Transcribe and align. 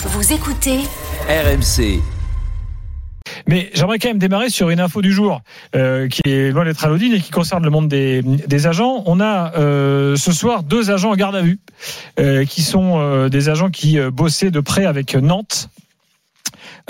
Vous 0.00 0.32
écoutez 0.32 0.78
RMC. 1.28 2.00
Mais 3.48 3.68
j'aimerais 3.74 3.98
quand 3.98 4.08
même 4.08 4.20
démarrer 4.20 4.48
sur 4.48 4.70
une 4.70 4.78
info 4.78 5.02
du 5.02 5.12
jour 5.12 5.42
euh, 5.74 6.06
qui 6.06 6.20
est 6.24 6.52
loin 6.52 6.64
d'être 6.64 6.84
anodine 6.84 7.14
et 7.14 7.20
qui 7.20 7.32
concerne 7.32 7.64
le 7.64 7.70
monde 7.70 7.88
des, 7.88 8.22
des 8.22 8.66
agents. 8.68 9.02
On 9.06 9.20
a 9.20 9.56
euh, 9.56 10.14
ce 10.14 10.30
soir 10.30 10.62
deux 10.62 10.92
agents 10.92 11.10
en 11.10 11.16
garde 11.16 11.34
à 11.34 11.42
vue 11.42 11.58
euh, 12.20 12.44
qui 12.44 12.62
sont 12.62 13.00
euh, 13.00 13.28
des 13.28 13.48
agents 13.48 13.70
qui 13.70 13.98
euh, 13.98 14.12
bossaient 14.12 14.52
de 14.52 14.60
près 14.60 14.86
avec 14.86 15.16
Nantes. 15.16 15.68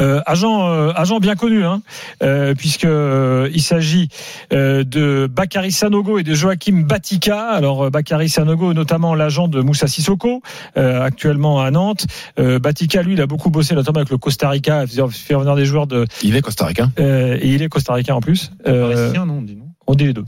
Euh, 0.01 0.21
agent, 0.27 0.69
euh, 0.69 0.93
agent 0.95 1.19
bien 1.19 1.35
connu, 1.35 1.65
hein, 1.65 1.83
euh, 2.23 2.55
puisque 2.55 2.85
euh, 2.85 3.49
il 3.53 3.61
s'agit 3.63 4.09
euh, 4.53 4.85
de 4.85 5.29
Bakary 5.31 5.73
Sanogo 5.73 6.19
et 6.19 6.23
de 6.23 6.35
Joachim 6.35 6.85
Batika. 6.87 7.49
Alors 7.49 7.85
euh, 7.87 7.91
Bakary 7.91 8.29
Sanogo, 8.29 8.75
notamment 8.75 9.15
l'agent 9.15 9.49
de 9.49 9.61
Moussa 9.61 9.87
Sissoko, 9.89 10.43
euh, 10.77 11.03
actuellement 11.03 11.61
à 11.61 11.71
Nantes. 11.71 12.07
Euh, 12.39 12.59
Batika, 12.59 13.03
lui, 13.03 13.15
il 13.15 13.21
a 13.21 13.27
beaucoup 13.27 13.51
bossé, 13.51 13.75
notamment 13.75 13.99
avec 13.99 14.11
le 14.11 14.19
Costa 14.19 14.49
Rica, 14.51 14.87
fait 14.87 15.03
fait 15.11 15.35
venir 15.35 15.57
des 15.57 15.65
joueurs 15.65 15.87
de, 15.87 16.07
Il 16.23 16.37
est 16.37 16.43
costaricain. 16.43 16.91
euh, 16.99 17.37
et 17.41 17.49
il 17.55 17.63
est 17.63 17.69
costaricain 17.69 18.15
en 18.15 18.21
plus. 18.21 18.51
Euh, 18.67 18.93
Parisien, 18.95 19.27
non, 19.27 19.35
on 19.39 19.43
dit 19.43 19.57
non. 19.57 19.67
on 19.87 19.95
dit 19.95 20.05
les 20.07 20.13
deux. 20.13 20.25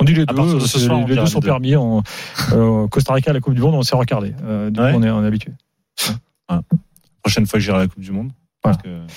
On 0.00 0.04
dit 0.04 0.14
les 0.14 0.24
deux. 0.24 0.34
de 0.34 0.58
ce 0.60 0.78
soir, 0.78 0.98
les 1.06 1.14
deux 1.14 1.26
sont 1.26 1.40
deux. 1.40 1.46
permis. 1.46 1.76
En, 1.76 2.02
euh, 2.52 2.86
Costa 2.88 3.12
Rica, 3.12 3.32
la 3.32 3.40
Coupe 3.40 3.54
du 3.54 3.60
Monde, 3.60 3.74
on 3.74 3.82
s'est 3.82 3.96
regardé. 3.96 4.32
Euh, 4.44 4.70
du 4.70 4.80
Ouais. 4.80 4.92
coup, 4.92 4.98
on 4.98 5.02
est, 5.02 5.10
on 5.10 5.22
est 5.22 5.26
habitué. 5.26 5.52
Prochaine 7.26 7.46
fois 7.46 7.58
que 7.58 7.64
j'irai 7.64 7.76
à 7.78 7.80
la 7.80 7.86
Coupe 7.88 8.02
du 8.04 8.12
Monde. 8.12 8.30
Voilà. 8.62 8.78
parce 8.78 8.86
que- 8.86 9.12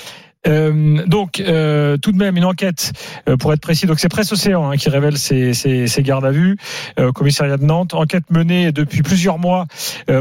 Euh, 0.47 1.05
donc, 1.05 1.41
euh, 1.41 1.97
tout 1.97 2.11
de 2.13 2.17
même, 2.17 2.37
une 2.37 2.45
enquête, 2.45 2.93
euh, 3.27 3.35
pour 3.35 3.51
être 3.51 3.59
précis. 3.59 3.85
Donc, 3.87 3.99
c'est 3.99 4.07
Presse 4.09 4.31
Océan 4.31 4.71
hein, 4.71 4.77
qui 4.77 4.89
révèle 4.89 5.17
ces, 5.17 5.53
ces, 5.53 5.85
ces 5.85 6.01
gardes 6.01 6.23
à 6.25 6.31
vue 6.31 6.55
au 6.97 7.11
commissariat 7.11 7.57
de 7.57 7.65
Nantes. 7.65 7.93
Enquête 7.93 8.23
menée 8.31 8.71
depuis 8.71 9.03
plusieurs 9.03 9.37
mois 9.37 9.67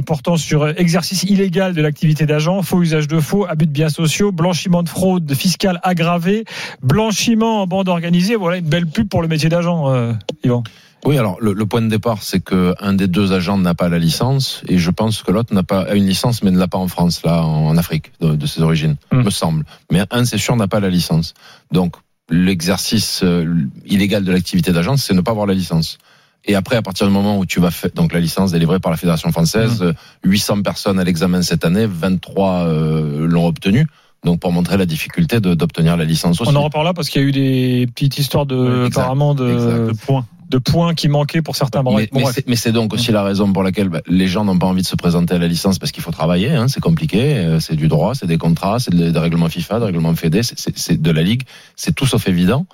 portant 0.05 0.37
sur 0.37 0.69
exercice 0.79 1.23
illégal 1.23 1.73
de 1.73 1.81
l'activité 1.81 2.27
d'agent, 2.27 2.63
faux 2.63 2.83
usage 2.83 3.07
de 3.09 3.21
faux, 3.21 3.47
abus 3.49 3.67
de 3.67 3.71
biens 3.73 3.89
sociaux, 3.91 4.33
blanchiment 4.33 4.83
de 4.83 4.89
fraude 4.89 5.33
fiscale 5.35 5.79
aggravée, 5.85 6.45
blanchiment 6.83 7.63
en 7.63 7.67
bande 7.69 7.89
organisée. 7.89 8.35
Voilà 8.37 8.57
une 8.59 8.69
belle 8.69 8.87
pub 8.87 9.09
pour 9.09 9.23
le 9.23 9.29
métier 9.29 9.49
d'agent, 9.49 10.15
Yvan. 10.45 10.63
Oui, 11.05 11.17
alors 11.17 11.37
le, 11.41 11.53
le 11.53 11.67
point 11.67 11.81
de 11.81 11.89
départ, 11.89 12.23
c'est 12.23 12.41
que 12.41 12.75
un 12.81 12.93
des 12.93 13.07
deux 13.07 13.33
agents 13.33 13.57
n'a 13.57 13.75
pas 13.75 13.89
la 13.89 13.99
licence, 13.99 14.63
et 14.69 14.79
je 14.79 14.91
pense 14.91 15.23
que 15.23 15.31
l'autre 15.31 15.55
n'a 15.55 15.63
pas 15.63 15.95
une 15.95 16.07
licence, 16.07 16.43
mais 16.43 16.51
ne 16.51 16.59
l'a 16.59 16.69
pas 16.69 16.79
en 16.79 16.89
France, 16.89 17.23
là, 17.25 17.45
en 17.45 17.77
Afrique, 17.77 18.13
de, 18.21 18.35
de 18.35 18.47
ses 18.47 18.63
origines, 18.63 18.97
Hmm. 19.13 19.23
me 19.23 19.31
semble. 19.31 19.65
Mais 19.93 20.03
un, 20.11 20.25
c'est 20.25 20.39
sûr, 20.39 20.57
n'a 20.57 20.69
pas 20.69 20.81
la 20.81 20.91
licence. 20.91 21.35
Donc, 21.73 21.95
l'exercice 22.31 23.21
euh, 23.25 23.67
illégal 23.87 24.25
de 24.25 24.33
l'activité 24.33 24.73
d'agent, 24.73 24.97
c'est 24.97 25.15
ne 25.15 25.21
pas 25.21 25.31
avoir 25.31 25.47
la 25.47 25.55
licence. 25.55 25.99
Et 26.45 26.55
après, 26.55 26.77
à 26.77 26.83
partir 26.83 27.07
du 27.07 27.13
moment 27.13 27.39
où 27.39 27.47
tu 27.47 27.61
vas 27.61 27.71
faire 27.71 27.91
donc 27.95 28.13
la 28.13 28.21
licence 28.21 28.53
délivrée 28.53 28.79
par 28.81 28.91
la 28.91 28.97
Fédération 28.97 29.31
française, 29.33 29.83
euh, 29.83 29.93
800 30.25 30.63
personnes 30.63 30.99
à 30.99 31.05
l'examen 31.05 31.43
cette 31.43 31.65
année, 31.65 31.87
23 31.87 32.65
euh, 32.67 33.27
l'ont 33.27 33.47
obtenu. 33.47 33.87
Donc 34.25 34.41
pour 34.41 34.51
montrer 34.53 34.77
la 34.77 34.87
difficulté 34.87 35.41
de- 35.41 35.55
d'obtenir 35.55 35.97
la 35.97 36.05
licence 36.05 36.41
aussi. 36.41 36.51
On 36.51 36.57
en 36.57 36.63
reparlera 36.65 36.93
parce 36.95 37.09
qu'il 37.09 37.23
y 37.23 37.25
a 37.25 37.29
eu 37.29 37.33
des 37.33 37.87
petites 37.95 38.19
histoires 38.19 38.47
de, 38.47 38.87
exact, 38.87 38.99
apparemment, 39.03 39.35
de, 39.35 39.49
exact. 39.53 39.87
Le 39.89 39.95
point. 39.95 40.27
De 40.49 40.59
points 40.59 40.95
qui 40.95 41.09
manquaient 41.09 41.43
pour 41.43 41.57
certains. 41.57 41.83
Bon, 41.83 41.95
Mais, 41.97 42.09
mais 42.47 42.57
c'est- 42.57 42.73
donc 42.73 42.95
aussi 42.95 43.13
la 43.13 43.23
raison 43.23 43.53
pour 43.53 43.63
laquelle 43.63 43.89
bah, 43.91 44.01
les 44.07 44.29
gens 44.29 44.45
n'ont 44.45 44.59
pas 44.59 44.67
envie 44.67 44.83
de 44.83 44.87
se 44.87 44.97
présenter 44.97 45.35
à 45.35 45.39
la 45.39 45.47
licence 45.47 45.79
parce 45.79 45.93
qu'il 45.93 46.03
faut 46.03 46.11
travailler, 46.11 46.51
hein, 46.55 46.69
c'est 46.69 46.81
compliqué, 46.81 47.37
euh, 47.37 47.61
c'est 47.61 47.77
du 47.77 47.89
droit, 47.89 48.15
c'est 48.15 48.27
des 48.27 48.39
contrats, 48.39 48.79
c'est 48.79 48.95
des, 48.95 49.13
des 49.13 49.19
règlements 49.19 49.49
FIFA, 49.49 49.79
des 49.81 49.85
règlements 49.87 50.15
FED, 50.15 50.43
c'est- 50.43 51.01
de 51.03 51.11
la 51.11 51.23
ligue, 51.23 51.43
c'est 51.77 51.95
tout 51.95 52.07
sauf 52.07 52.27
évident. 52.29 52.67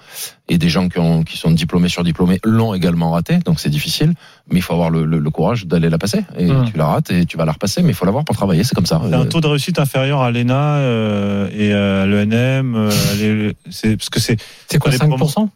Et 0.48 0.58
des 0.58 0.68
gens 0.68 0.88
qui, 0.88 0.98
ont, 0.98 1.22
qui 1.24 1.36
sont 1.38 1.50
diplômés 1.50 1.88
sur 1.88 2.04
diplômés 2.04 2.38
l'ont 2.44 2.74
également 2.74 3.10
raté, 3.10 3.38
donc 3.38 3.58
c'est 3.60 3.70
difficile. 3.70 4.12
Mais 4.50 4.58
il 4.58 4.62
faut 4.62 4.74
avoir 4.74 4.90
le, 4.90 5.04
le- 5.04 5.18
le 5.18 5.30
courage 5.30 5.66
d'aller 5.66 5.88
la 5.88 5.98
passer. 5.98 6.20
Et 6.38 6.50
Hum. 6.50 6.70
tu 6.70 6.76
la 6.76 6.86
rates 6.86 7.10
et 7.10 7.24
tu 7.26 7.36
vas 7.38 7.44
la 7.46 7.52
repasser, 7.52 7.82
mais 7.82 7.88
il 7.90 7.94
faut 7.94 8.04
l'avoir 8.04 8.24
pour 8.24 8.36
travailler, 8.36 8.62
c'est 8.62 8.74
comme 8.74 8.86
ça. 8.86 9.00
C'est 9.08 9.14
un 9.14 9.22
Euh, 9.22 9.24
taux 9.24 9.40
de 9.40 9.46
réussite 9.48 9.78
inférieur 9.78 10.20
à 10.22 10.30
l'ENA 10.30 10.76
euh, 10.76 11.48
et 11.56 11.72
à 11.72 12.04
l'ENM. 12.06 12.74
euh, 12.76 13.52
c'est 13.70 13.96
parce 13.96 14.10
que 14.10 14.20
c'est 14.20 14.38
C'est 14.68 14.78
quoi, 14.78 14.90
les 14.90 14.98
5% 14.98 15.48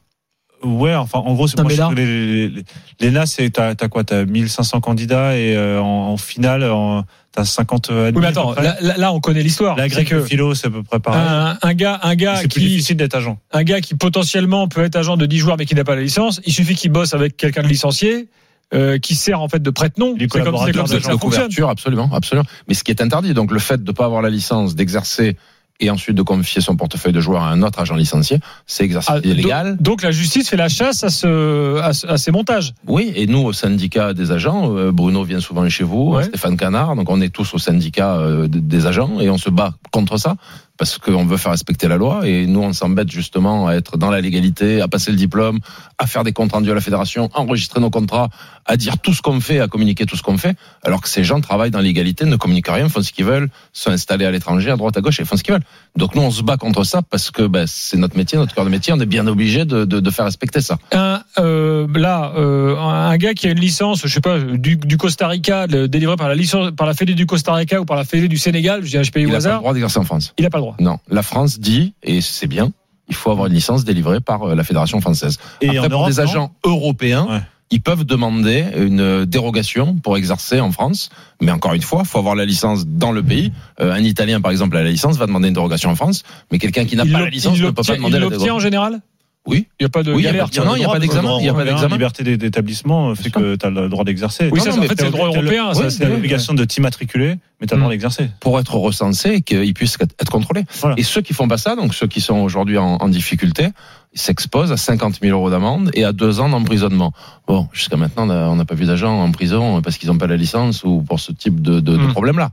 ouais, 0.63 0.95
enfin 0.95 1.19
en 1.21 1.35
gros 1.35 1.47
c'est 1.49 1.61
moi, 1.61 1.71
je 1.71 1.95
les- 1.95 2.49
les- 2.49 2.65
l'ENA 3.01 3.27
c'est 3.27 3.51
t'as 3.51 3.75
t'as 3.75 3.89
quoi 3.89 4.05
t'as 4.05 4.25
1500 4.25 4.81
candidats 4.81 5.37
et 5.37 5.57
euh, 5.57 5.81
en, 5.81 6.09
en 6.13 6.17
finale 6.17 6.65
en- 6.65 7.05
t'as 7.33 7.45
50 7.45 7.91
admis. 7.91 8.17
Oui, 8.17 8.21
mais 8.23 8.27
attends, 8.29 8.55
là, 8.55 8.77
là- 8.97 9.13
on 9.13 9.21
connaît 9.21 9.43
l'histoire. 9.43 9.77
la 9.77 9.89
grecque 9.89 10.09
que 10.09 10.23
philo 10.25 10.55
c'est 10.55 10.67
à 10.69 10.71
peu 10.71 10.83
près 10.83 10.99
pareil. 11.01 11.21
un, 11.23 11.59
un 11.63 11.75
gars, 11.75 12.01
un 12.03 12.15
gars 12.15 12.37
c'est 12.37 12.49
plus 12.49 12.61
qui, 12.63 12.69
difficile 12.69 12.97
d'être 12.97 13.15
agent. 13.15 13.39
un 13.53 13.63
gars 13.63 13.81
qui 13.81 13.95
potentiellement 13.95 14.67
peut 14.69 14.83
être 14.85 14.97
agent 14.97 15.17
de 15.17 15.27
10 15.27 15.39
joueurs 15.39 15.57
mais 15.59 15.67
qui 15.67 15.75
n'a 15.75 15.85
pas 15.85 15.95
la 15.95 16.03
licence, 16.03 16.41
il 16.47 16.53
suffit 16.53 16.75
qu'il 16.75 16.91
bosse 16.91 17.15
avec 17.15 17.37
quelqu'un 17.37 17.63
de 17.63 17.69
licencié. 17.69 18.29
euh, 18.75 18.99
qui 18.99 19.15
sert 19.15 19.41
en 19.41 19.49
fait 19.49 19.63
de 19.63 19.71
prête-nom. 19.71 20.15
C'est 20.21 20.27
comme, 20.29 20.43
c'est 20.67 20.73
comme 20.73 20.87
ça 20.87 20.97
que 20.99 21.03
ça 21.03 21.17
fonctionne. 21.17 21.49
absolument, 21.71 22.11
absolument. 22.13 22.47
Mais 22.69 22.75
ce 22.75 22.85
qui 22.85 22.91
est 22.91 23.01
interdit, 23.01 23.33
donc 23.33 23.51
le 23.51 23.59
fait 23.61 23.83
de 23.83 23.91
ne 23.91 23.97
pas 23.97 24.05
avoir 24.05 24.21
la 24.21 24.29
licence, 24.29 24.75
d'exercer 24.75 25.39
et 25.81 25.91
ensuite 25.91 26.17
de 26.17 26.23
confier 26.23 26.61
son 26.61 26.77
portefeuille 26.77 27.13
de 27.13 27.21
joueur 27.21 27.43
à 27.43 27.51
un 27.51 27.63
autre 27.63 27.79
agent 27.79 27.95
licencié, 27.95 28.41
c'est 28.67 28.85
exercice 28.85 29.15
Ah, 29.15 29.21
illégal. 29.23 29.77
donc, 29.77 29.83
donc 29.83 30.03
la 30.03 30.11
justice 30.11 30.49
fait 30.49 30.57
la 30.57 30.69
chasse 30.69 31.05
à, 31.05 31.09
ce, 31.11 31.79
à, 31.81 31.93
ce- 31.93 32.07
à 32.07 32.19
ces 32.19 32.31
montages. 32.33 32.75
Oui, 32.87 33.13
et 33.15 33.27
nous, 33.27 33.39
au 33.45 33.53
syndicat 33.53 34.13
des 34.15 34.33
agents, 34.33 34.75
euh, 34.77 34.91
Bruno 34.93 35.23
vient 35.25 35.41
souvent 35.41 35.69
chez 35.69 35.85
vous, 35.85 36.15
Ouais. 36.15 36.25
Stéphane 36.25 36.57
Canard, 36.57 36.97
donc 36.97 37.09
on 37.11 37.21
est 37.21 37.29
tous 37.29 37.55
au 37.55 37.59
syndicat 37.59 38.17
euh, 38.17 38.49
des 38.49 38.87
agents 38.87 39.21
et 39.21 39.31
on 39.31 39.39
se 39.39 39.51
bat 39.51 39.75
contre 39.93 40.17
ça 40.17 40.37
parce 40.79 40.97
qu'on 40.99 41.27
veut 41.27 41.37
faire 41.37 41.51
respecter 41.51 41.89
la 41.89 41.97
loi 41.97 42.27
et 42.27 42.47
nous, 42.47 42.61
on 42.61 42.73
s'embête 42.73 43.11
justement 43.11 43.67
à 43.67 43.75
être 43.75 43.99
dans 43.99 44.11
la 44.11 44.21
légalité, 44.21 44.81
à 44.81 44.89
passer 44.89 45.11
le 45.11 45.17
diplôme, 45.17 45.59
à 45.99 46.07
faire 46.07 46.23
des 46.25 46.33
comptes 46.33 46.53
rendus 46.53 46.71
à 46.71 46.75
la 46.75 46.81
fédération, 46.81 47.29
enregistrer 47.35 47.81
nos 47.81 47.91
contrats, 47.91 48.29
à 48.65 48.77
dire 48.77 48.99
tout 48.99 49.13
ce 49.13 49.21
qu'on 49.21 49.41
fait, 49.41 49.61
à 49.61 49.67
communiquer 49.67 50.07
tout 50.07 50.17
ce 50.17 50.23
qu'on 50.23 50.39
fait, 50.39 50.57
alors 50.85 51.01
que 51.01 51.09
ces 51.09 51.25
gens 51.25 51.41
travaillent 51.41 51.73
dans 51.73 51.81
l'égalité, 51.81 52.25
ne 52.25 52.37
communiquent 52.37 52.69
rien, 52.69 52.89
font 52.89 53.03
ce 53.03 53.13
qu'ils 53.13 53.25
veulent, 53.25 53.49
sont 53.73 53.91
installés 53.91 54.25
à 54.25 54.31
l'étranger, 54.31 54.71
à 54.71 54.77
droite, 54.77 54.97
à 54.97 55.01
gauche 55.01 55.19
et 55.21 55.25
font 55.25 55.37
ce 55.37 55.43
qu'ils 55.43 55.55
veulent. 55.55 55.65
Donc 55.97 56.15
nous, 56.15 56.23
on 56.23 56.31
se 56.31 56.43
bat 56.43 56.57
contre 56.57 56.85
ça 56.85 57.03
parce 57.03 57.31
que 57.31 57.43
ben, 57.47 57.67
c'est 57.67 57.97
notre 57.97 58.17
métier, 58.17 58.39
notre 58.39 58.55
cœur 58.55 58.65
de 58.65 58.71
métier, 58.71 58.93
on 58.93 59.01
est 59.01 59.07
bien 59.07 59.27
obligé 59.27 59.65
de, 59.65 59.85
de, 59.85 59.99
de 59.99 60.11
faire 60.11 60.27
respecter 60.27 60.61
ça. 60.61 60.79
Un, 60.93 61.23
euh, 61.39 61.89
là, 61.95 62.33
euh, 62.37 62.77
un 62.79 63.17
gars 63.17 63.35
qui 63.35 63.49
a 63.49 63.51
une 63.51 63.59
licence, 63.61 64.03
je 64.05 64.13
sais 64.13 64.21
pas, 64.21 64.39
du, 64.39 64.77
du 64.77 64.97
Costa 64.97 65.27
Rica, 65.27 65.67
délivrée 65.67 66.17
par 66.17 66.29
la 66.29 66.37
licence, 66.37 66.71
par 66.77 66.87
la 66.87 66.95
Fédé 66.95 67.15
du 67.15 67.27
Costa 67.27 67.53
Rica 67.53 67.81
ou 67.81 67.85
par 67.85 67.97
la 67.97 68.05
Fédé 68.05 68.29
du 68.29 68.39
Sénégal, 68.39 68.85
je 68.85 68.91
dis 68.91 68.99
un 68.99 69.03
pays 69.03 69.25
Il 69.25 69.27
au 69.27 69.31
n'a 69.31 69.39
pas 69.39 69.43
le 69.43 69.47
hasard, 69.49 69.61
droit 69.61 69.73
d'exercer 69.75 69.99
en 69.99 70.05
France. 70.05 70.35
il 70.39 70.45
n'a 70.45 70.51
pas 70.51 70.59
le 70.59 70.63
droit. 70.63 70.68
Non, 70.81 70.99
la 71.09 71.23
France 71.23 71.59
dit, 71.61 71.95
et 72.03 72.21
c'est 72.21 72.47
bien, 72.47 72.73
il 73.09 73.15
faut 73.15 73.31
avoir 73.31 73.47
une 73.47 73.55
licence 73.55 73.85
délivrée 73.85 74.21
par 74.21 74.43
euh, 74.43 74.55
la 74.55 74.65
Fédération 74.65 75.01
française. 75.01 75.39
Et 75.61 75.69
Après, 75.69 75.79
en 75.79 75.83
pour 75.85 75.93
Europe, 76.01 76.09
des 76.11 76.21
agents 76.21 76.53
européens, 76.65 77.27
Ouais. 77.29 77.41
ils 77.71 77.81
peuvent 77.81 78.05
demander 78.05 78.65
une 78.77 79.25
dérogation 79.25 79.95
pour 79.97 80.17
exercer 80.17 80.61
en 80.61 80.71
France. 80.73 81.11
Mais 81.41 81.51
encore 81.53 81.75
une 81.75 81.83
fois, 81.83 82.03
il 82.05 82.09
faut 82.09 82.19
avoir 82.19 82.35
la 82.35 82.45
licence 82.45 82.87
dans 82.87 83.13
le 83.13 83.23
pays. 83.23 83.53
Euh, 83.81 83.93
un 83.93 84.03
Italien, 84.05 84.41
par 84.41 84.51
exemple, 84.51 84.77
a 84.77 84.83
la 84.83 84.91
licence, 84.91 85.17
va 85.17 85.27
demander 85.27 85.49
une 85.49 85.55
dérogation 85.55 85.91
en 85.91 85.95
France. 85.97 86.23
Mais 86.53 86.59
quelqu'un 86.59 86.85
qui 86.85 86.97
n'a 86.97 87.05
pas 87.05 87.21
la 87.21 87.31
licence 87.31 87.59
ne 87.59 87.67
peut 87.71 87.83
pas 87.83 87.95
demander 87.95 88.09
il 88.09 88.13
la 88.15 88.19
l'obtient 88.21 88.37
en 88.39 88.59
dérogation. 88.59 88.59
général? 88.61 89.01
Oui. 89.49 89.67
Il 89.81 89.83
n'y 89.83 89.87
a 89.87 89.89
pas 89.89 90.03
de 90.03 90.13
Oui, 90.13 90.23
galère. 90.23 90.49
non, 90.65 90.77
il 90.77 90.83
y 90.83 90.85
a 90.85 90.89
pas 90.89 90.99
d'examen, 90.99 91.39
il 91.41 91.47
y 91.47 91.49
a 91.49 91.55
pas 91.55 91.65
La 91.65 91.73
d'examen. 91.73 91.95
liberté 91.95 92.37
d'établissement 92.37 93.15
fait 93.15 93.31
que 93.31 93.57
tu 93.57 93.67
as 93.67 93.71
le 93.71 93.89
droit 93.89 94.05
d'exercer. 94.05 94.49
Oui, 94.53 94.61
ça, 94.61 94.71
en 94.71 94.83
fait, 94.83 94.95
c'est 94.99 95.05
le 95.07 95.11
droit 95.11 95.29
européen, 95.29 95.73
c'est- 95.75 96.05
l'obligation 96.07 96.55
de 96.55 96.65
t'immatriculer, 96.65 97.37
mais 97.61 97.67
tu 97.67 97.73
as 97.73 97.77
le 97.77 97.81
droit 97.81 97.89
Mm. 97.89 97.93
d'exercer. 97.93 98.31
Pour 98.41 98.59
être 98.61 98.75
recensé 98.77 99.31
et 99.31 99.41
qu'ils 99.43 99.75
puissent 99.75 99.97
être 100.21 100.31
contrôlés. 100.31 100.65
Et 100.97 101.03
ceux 101.03 101.23
qui 101.23 101.33
font 101.35 101.49
pas 101.49 101.57
ça, 101.59 101.77
donc 101.77 101.95
ceux 101.95 102.07
qui 102.07 102.21
sont 102.21 102.37
aujourd'hui 102.37 102.79
en, 102.79 103.09
difficulté, 103.09 103.69
ils 104.15 104.21
s'exposent 104.21 104.71
à 104.73 104.77
50 104.77 105.19
000 105.23 105.37
euros 105.37 105.51
d'amende 105.51 105.91
et 105.95 106.05
à 106.05 106.13
deux 106.13 106.41
ans 106.41 106.49
d'emprisonnement. 106.51 107.13
Bon, 107.47 107.69
jusqu'à 107.73 107.97
maintenant, 107.97 108.29
on 108.29 108.57
n'a 108.57 108.65
pas 108.65 108.75
vu 108.75 108.85
d'agents 108.85 109.23
en 109.23 109.31
prison 109.33 109.81
parce 109.83 109.97
qu'ils 109.99 110.09
n'ont 110.11 110.19
pas 110.19 110.27
la 110.27 110.37
licence 110.37 110.85
ou 110.85 111.03
pour 111.03 111.21
ce 111.21 111.33
type 111.33 111.61
de, 111.63 111.81
de, 111.81 111.97
de 111.97 112.07
Mm. 112.07 112.13
problème-là. 112.13 112.51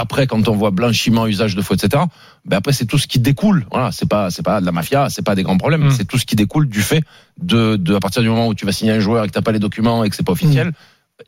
Après, 0.00 0.28
quand 0.28 0.46
on 0.46 0.52
voit 0.52 0.70
blanchiment, 0.70 1.26
usage 1.26 1.56
de 1.56 1.60
faux, 1.60 1.74
etc. 1.74 2.04
Ben 2.44 2.58
après, 2.58 2.72
c'est 2.72 2.86
tout 2.86 2.98
ce 2.98 3.08
qui 3.08 3.18
découle. 3.18 3.66
Voilà, 3.72 3.90
c'est 3.90 4.08
pas, 4.08 4.30
c'est 4.30 4.44
pas 4.44 4.60
de 4.60 4.66
la 4.66 4.70
mafia, 4.70 5.10
c'est 5.10 5.24
pas 5.24 5.34
des 5.34 5.42
grands 5.42 5.58
problèmes. 5.58 5.86
Mm. 5.86 5.90
C'est 5.90 6.04
tout 6.04 6.18
ce 6.18 6.24
qui 6.24 6.36
découle 6.36 6.68
du 6.68 6.82
fait 6.82 7.02
de, 7.42 7.74
de, 7.74 7.96
à 7.96 8.00
partir 8.00 8.22
du 8.22 8.28
moment 8.28 8.46
où 8.46 8.54
tu 8.54 8.64
vas 8.64 8.70
signer 8.70 8.92
un 8.92 9.00
joueur 9.00 9.24
et 9.24 9.26
que 9.26 9.32
t'as 9.32 9.42
pas 9.42 9.50
les 9.50 9.58
documents 9.58 10.04
et 10.04 10.08
que 10.08 10.14
c'est 10.14 10.24
pas 10.24 10.30
officiel, 10.30 10.70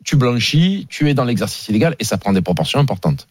tu 0.05 0.15
blanchis, 0.15 0.87
tu 0.89 1.09
es 1.09 1.13
dans 1.13 1.25
l'exercice 1.25 1.67
illégal 1.67 1.97
et 1.99 2.05
ça 2.05 2.17
prend 2.17 2.31
des 2.31 2.41
proportions 2.41 2.79
importantes. 2.79 3.27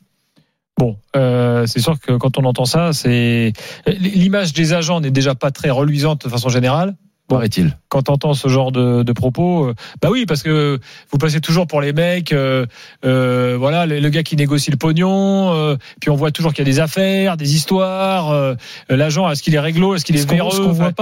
Bon, 0.76 0.98
euh, 1.16 1.64
c'est 1.66 1.80
sûr 1.80 1.98
que 1.98 2.12
quand 2.12 2.36
on 2.36 2.44
entend 2.44 2.66
ça, 2.66 2.92
c'est 2.92 3.54
l'image 3.86 4.52
des 4.52 4.74
agents 4.74 5.00
n'est 5.00 5.10
déjà 5.10 5.34
pas 5.34 5.50
très 5.50 5.70
reluisante 5.70 6.24
de 6.24 6.30
façon 6.30 6.50
générale. 6.50 6.96
Paraît-il. 7.30 7.76
Quand 7.88 8.08
on 8.08 8.14
entend 8.14 8.34
ce 8.34 8.48
genre 8.48 8.72
de, 8.72 9.02
de 9.02 9.12
propos, 9.12 9.66
euh, 9.66 9.74
bah 10.02 10.08
oui, 10.10 10.26
parce 10.26 10.42
que 10.42 10.78
vous 11.10 11.18
passez 11.18 11.40
toujours 11.40 11.66
pour 11.66 11.80
les 11.80 11.92
mecs, 11.92 12.32
euh, 12.32 12.66
euh, 13.04 13.56
voilà, 13.58 13.86
le, 13.86 14.00
le 14.00 14.08
gars 14.10 14.22
qui 14.22 14.36
négocie 14.36 14.70
le 14.70 14.76
pognon, 14.76 15.52
euh, 15.54 15.76
puis 16.00 16.10
on 16.10 16.16
voit 16.16 16.30
toujours 16.32 16.52
qu'il 16.52 16.66
y 16.66 16.68
a 16.68 16.72
des 16.72 16.80
affaires, 16.80 17.36
des 17.36 17.54
histoires. 17.54 18.54
L'agent, 18.88 19.30
est-ce 19.30 19.42
qu'il 19.42 19.54
est 19.54 19.60
réglo, 19.60 19.94
est-ce 19.94 20.04
qu'il 20.04 20.16
est 20.16 20.28
véreux 20.28 20.50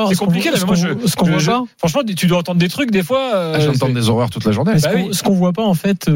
C'est 0.08 0.16
compliqué. 0.16 0.50
mais 0.52 0.64
moi, 0.66 0.74
je, 0.76 0.88
qu'on- 0.94 1.06
ce 1.06 1.16
qu'on 1.16 1.26
je- 1.26 1.30
voit 1.30 1.38
je- 1.40 1.50
pas. 1.50 1.62
franchement, 1.78 2.00
tu 2.16 2.26
dois 2.26 2.38
entendre 2.38 2.60
des 2.60 2.68
trucs 2.68 2.90
des 2.90 3.02
fois. 3.02 3.30
Ah, 3.54 3.60
J'entends 3.60 3.88
des 3.88 4.08
horreurs 4.08 4.30
toute 4.30 4.44
la 4.44 4.52
journée. 4.52 4.78
Ce 4.78 4.82
Bah 4.84 4.92
qu'on 4.94 5.06
oui. 5.06 5.14
ce 5.14 5.22
qu'on 5.22 5.34
voit 5.34 5.52
pas 5.52 5.64
en 5.64 5.74
fait, 5.74 6.08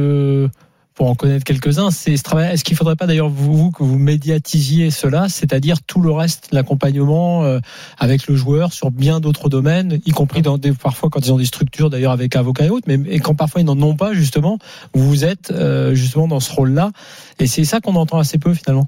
pour 0.95 1.09
en 1.09 1.15
connaître 1.15 1.45
quelques-uns, 1.45 1.91
c'est 1.91 2.17
ce 2.17 2.23
travail. 2.23 2.53
Est-ce 2.53 2.65
qu'il 2.65 2.77
faudrait 2.77 2.97
pas 2.97 3.07
d'ailleurs 3.07 3.29
vous, 3.29 3.57
vous, 3.57 3.71
que 3.71 3.83
vous 3.83 3.99
médiatisiez 3.99 4.91
cela, 4.91 5.29
c'est-à-dire 5.29 5.83
tout 5.83 6.01
le 6.01 6.11
reste, 6.11 6.49
l'accompagnement 6.53 7.45
euh, 7.45 7.61
avec 7.99 8.27
le 8.27 8.37
joueur 8.37 8.73
sur 8.73 8.91
bien 8.91 9.21
d'autres 9.21 9.49
domaines, 9.49 10.01
y 10.05 10.11
compris 10.11 10.43
dans 10.43 10.59
des, 10.59 10.73
parfois 10.73 11.11
quand 11.11 11.21
ils 11.21 11.33
ont 11.33 11.39
des 11.39 11.45
structures 11.45 11.91
d'ailleurs 11.91 12.13
avec 12.13 12.37
avocats 12.37 12.67
et 12.67 12.71
autres, 12.71 12.87
mais 12.89 12.99
et 13.11 13.21
quand 13.21 13.35
parfois 13.35 13.61
ils 13.61 13.65
n'en 13.65 13.81
ont 13.81 13.97
pas 13.97 14.13
justement, 14.13 14.59
vous 14.95 15.25
êtes 15.25 15.51
euh, 15.51 15.95
justement 15.95 16.29
dans 16.29 16.41
ce 16.41 16.53
rôle-là, 16.53 16.93
et 17.39 17.47
c'est 17.47 17.65
ça 17.65 17.81
qu'on 17.81 17.97
entend 17.97 18.19
assez 18.19 18.39
peu 18.39 18.53
finalement. 18.55 18.87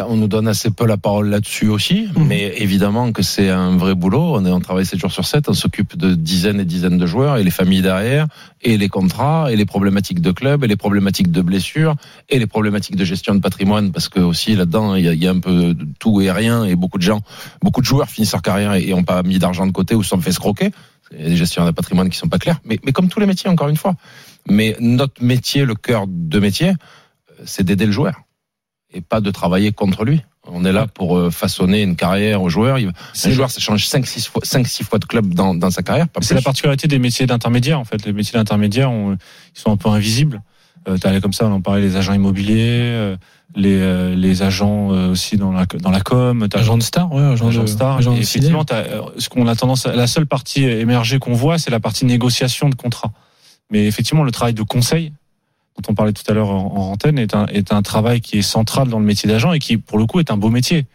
On 0.00 0.16
nous 0.16 0.26
donne 0.26 0.48
assez 0.48 0.70
peu 0.70 0.86
la 0.86 0.96
parole 0.96 1.28
là-dessus 1.28 1.68
aussi, 1.68 2.08
Mhm. 2.16 2.26
mais 2.26 2.54
évidemment 2.56 3.12
que 3.12 3.22
c'est 3.22 3.50
un 3.50 3.76
vrai 3.76 3.94
boulot. 3.94 4.36
On, 4.36 4.46
est, 4.46 4.50
on 4.50 4.58
travaille 4.60 4.86
7 4.86 4.98
jours 4.98 5.12
sur 5.12 5.26
7, 5.26 5.50
on 5.50 5.52
s'occupe 5.52 5.98
de 5.98 6.14
dizaines 6.14 6.60
et 6.60 6.64
dizaines 6.64 6.96
de 6.96 7.04
joueurs 7.04 7.36
et 7.36 7.44
les 7.44 7.50
familles 7.50 7.82
derrière, 7.82 8.26
et 8.62 8.78
les 8.78 8.88
contrats, 8.88 9.52
et 9.52 9.56
les 9.56 9.66
problématiques 9.66 10.22
de 10.22 10.30
club, 10.32 10.64
et 10.64 10.66
les 10.66 10.76
problématiques 10.76 11.30
de 11.30 11.42
blessures, 11.42 11.94
et 12.30 12.38
les 12.38 12.46
problématiques 12.46 12.96
de 12.96 13.04
gestion 13.04 13.34
de 13.34 13.40
patrimoine, 13.40 13.92
parce 13.92 14.08
que 14.08 14.18
aussi 14.18 14.56
là-dedans, 14.56 14.94
il 14.94 15.04
y, 15.04 15.08
a, 15.08 15.12
il 15.12 15.22
y 15.22 15.26
a 15.26 15.30
un 15.30 15.40
peu 15.40 15.74
de 15.74 15.86
tout 15.98 16.22
et 16.22 16.32
rien, 16.32 16.64
et 16.64 16.74
beaucoup 16.74 16.96
de 16.96 17.02
gens, 17.02 17.20
beaucoup 17.62 17.82
de 17.82 17.86
joueurs 17.86 18.08
finissent 18.08 18.32
leur 18.32 18.40
carrière 18.40 18.72
et 18.72 18.86
n'ont 18.92 19.04
pas 19.04 19.22
mis 19.22 19.38
d'argent 19.38 19.66
de 19.66 19.72
côté 19.72 19.94
ou 19.94 20.02
se 20.02 20.08
sont 20.08 20.20
fait 20.22 20.30
escroquer. 20.30 20.70
Il 21.14 21.20
y 21.20 21.26
a 21.26 21.28
des 21.28 21.36
gestionnaires 21.36 21.70
de 21.70 21.76
patrimoine 21.76 22.08
qui 22.08 22.16
sont 22.16 22.28
pas 22.28 22.38
clairs, 22.38 22.60
mais, 22.64 22.80
mais 22.86 22.92
comme 22.92 23.08
tous 23.08 23.20
les 23.20 23.26
métiers, 23.26 23.50
encore 23.50 23.68
une 23.68 23.76
fois. 23.76 23.94
Mais 24.48 24.74
notre 24.80 25.22
métier, 25.22 25.66
le 25.66 25.74
cœur 25.74 26.06
de 26.08 26.38
métier, 26.38 26.68
euh, 26.70 27.42
c'est 27.44 27.62
d'aider 27.62 27.84
le 27.84 27.92
joueur 27.92 28.22
et 28.94 29.00
pas 29.00 29.20
de 29.20 29.30
travailler 29.30 29.72
contre 29.72 30.04
lui. 30.04 30.22
On 30.48 30.64
est 30.64 30.72
là 30.72 30.86
pour 30.88 31.16
euh, 31.16 31.30
façonner 31.30 31.82
une 31.82 31.94
carrière 31.94 32.42
au 32.42 32.48
joueur. 32.48 32.78
Il- 32.78 32.88
Un 33.24 33.30
joueur, 33.30 33.50
ça 33.50 33.60
change 33.60 33.86
5-6 33.86 34.28
fois, 34.28 34.42
5-6 34.44 34.82
fois 34.84 34.98
de 34.98 35.04
club 35.04 35.32
dans, 35.34 35.54
dans 35.54 35.70
sa 35.70 35.82
carrière. 35.82 36.06
C'est 36.20 36.34
la 36.34 36.42
particularité 36.42 36.88
des 36.88 36.98
métiers 36.98 37.26
d'intermédiaire 37.26 37.78
en 37.78 37.84
fait. 37.84 38.04
Les 38.04 38.12
métiers 38.12 38.38
d'intermédiaire, 38.38 38.90
ils 38.92 39.16
sont 39.60 39.70
un 39.70 39.76
peu 39.76 39.88
invisibles. 39.88 40.42
Euh, 40.88 40.96
t'as 41.00 41.20
comme 41.20 41.32
ça, 41.32 41.46
on 41.46 41.52
en 41.52 41.60
parlait 41.60 41.80
les 41.80 41.94
agents 41.94 42.12
immobiliers, 42.12 42.80
euh, 42.82 43.16
les 43.54 43.78
euh, 43.80 44.16
les 44.16 44.42
agents 44.42 44.92
euh, 44.92 45.12
aussi 45.12 45.36
dans 45.36 45.52
la 45.52 45.64
dans 45.66 45.90
la 45.92 46.00
com. 46.00 46.48
T'as 46.50 46.58
Agent 46.58 46.76
de 46.78 46.82
star, 46.82 47.12
ouais, 47.12 47.22
agent, 47.22 47.46
agent 47.48 47.62
de 47.62 47.66
star. 47.68 48.00
de 48.00 48.10
effectivement, 48.18 48.64
t'as, 48.64 48.78
euh, 48.78 49.00
ce 49.18 49.28
qu'on 49.28 49.46
a 49.46 49.54
tendance, 49.54 49.86
à- 49.86 49.94
la 49.94 50.08
seule 50.08 50.26
partie 50.26 50.64
émergée 50.64 51.20
qu'on 51.20 51.34
voit, 51.34 51.58
c'est 51.58 51.70
la 51.70 51.78
partie 51.78 52.04
négociation 52.04 52.68
de 52.68 52.74
contrat. 52.74 53.12
Mais 53.70 53.86
effectivement, 53.86 54.24
le 54.24 54.32
travail 54.32 54.54
de 54.54 54.62
conseil 54.64 55.12
dont 55.76 55.92
on 55.92 55.94
parlait 55.94 56.12
tout 56.12 56.24
à 56.28 56.34
l'heure 56.34 56.50
en, 56.50 56.66
en 56.76 56.92
antenne 56.92 57.18
est 57.18 57.34
un 57.34 57.46
est 57.46 57.72
un 57.72 57.82
travail 57.82 58.20
qui 58.20 58.38
est 58.38 58.42
central 58.42 58.88
dans 58.88 58.98
le 58.98 59.04
métier 59.06 59.28
d'agent 59.28 59.52
et 59.52 59.58
qui 59.58 59.76
pour 59.78 59.98
le 59.98 60.06
coup 60.06 60.20
est 60.20 60.30
un 60.30 60.36
beau 60.36 60.50
métier. 60.50 60.86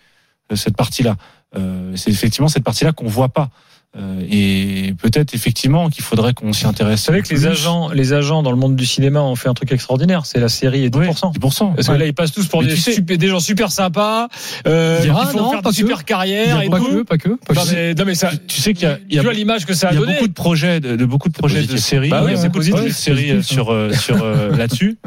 euh, 0.51 0.55
Cette 0.55 0.77
partie-là, 0.77 1.15
Euh, 1.55 1.95
c'est 1.95 2.11
effectivement 2.11 2.49
cette 2.49 2.65
partie-là 2.65 2.91
qu'on 2.91 3.07
voit 3.07 3.29
pas. 3.29 3.49
Euh, 3.97 4.21
et 4.29 4.93
peut-être 5.01 5.33
effectivement 5.33 5.89
qu'il 5.89 6.03
faudrait 6.03 6.33
qu'on 6.33 6.53
s'y 6.53 6.67
intéresse. 6.67 6.99
Vous 6.99 7.05
savez 7.07 7.21
que 7.23 7.29
les 7.33 7.47
agents, 7.47 7.89
les 7.89 8.13
agents 8.13 8.43
dans 8.43 8.51
le 8.51 8.57
monde 8.57 8.75
du 8.75 8.85
cinéma 8.85 9.21
ont 9.21 9.35
fait 9.35 9.49
un 9.49 9.55
truc 9.55 9.71
extraordinaire. 9.71 10.25
C'est 10.27 10.39
la 10.39 10.49
série 10.49 10.83
et 10.83 10.89
10%. 10.91 10.99
Oui, 10.99 11.39
10%. 11.39 11.73
Parce 11.73 11.87
que 11.87 11.91
Ouais. 11.93 11.97
là, 11.97 12.05
ils 12.05 12.13
passent 12.13 12.31
tous 12.31 12.45
pour 12.47 12.61
des, 12.61 12.69
tu 12.69 12.77
sais- 12.77 12.93
super- 12.93 13.17
des 13.17 13.27
gens 13.27 13.39
super 13.39 13.71
sympas, 13.71 14.27
euh, 14.67 15.01
qui 15.01 15.07
font 15.07 15.37
non, 15.37 15.49
faire 15.51 15.61
des 15.63 15.71
super 15.71 16.05
carrières 16.05 16.61
et 16.61 16.69
pas 16.69 16.77
tout. 16.77 16.85
que, 16.85 17.01
pas 17.03 17.17
que. 17.17 17.29
pas 17.29 17.53
Non, 17.55 17.63
que. 17.65 17.71
mais, 17.73 17.93
non, 17.95 18.05
mais 18.05 18.13
ça, 18.15 18.29
Tu- 18.47 18.61
sais 18.61 18.73
qu'il 18.73 18.83
y 18.87 18.91
a- 18.91 18.99
il 19.07 19.07
y 19.07 19.13
tu 19.13 19.19
a- 19.19 19.23
vois 19.23 19.33
l'image 19.33 19.65
que 19.65 19.73
ça 19.73 19.87
a 19.87 19.91
Il 19.91 19.95
y 19.95 19.97
a 19.97 20.01
donné. 20.01 20.13
beaucoup 20.13 20.27
de 20.27 20.33
projets, 20.33 20.79
de, 20.79 20.95
de 20.95 21.05
beaucoup 21.05 21.29
de 21.29 21.33
projets 21.33 21.63
de 21.63 21.77
séries, 21.77 22.09
Bah 22.09 22.21
oui, 22.23 22.31
il 22.31 22.35
y 22.35 22.37
a 22.37 22.41
c'est 22.41 22.49
positif, 22.51 22.83
de 22.83 22.89
séries 22.89 23.33
positif, 23.33 23.51
sur 23.55 23.71
euh, 23.73 23.91
sur 23.93 24.21
euh, 24.23 24.51
là-dessus. 24.57 24.97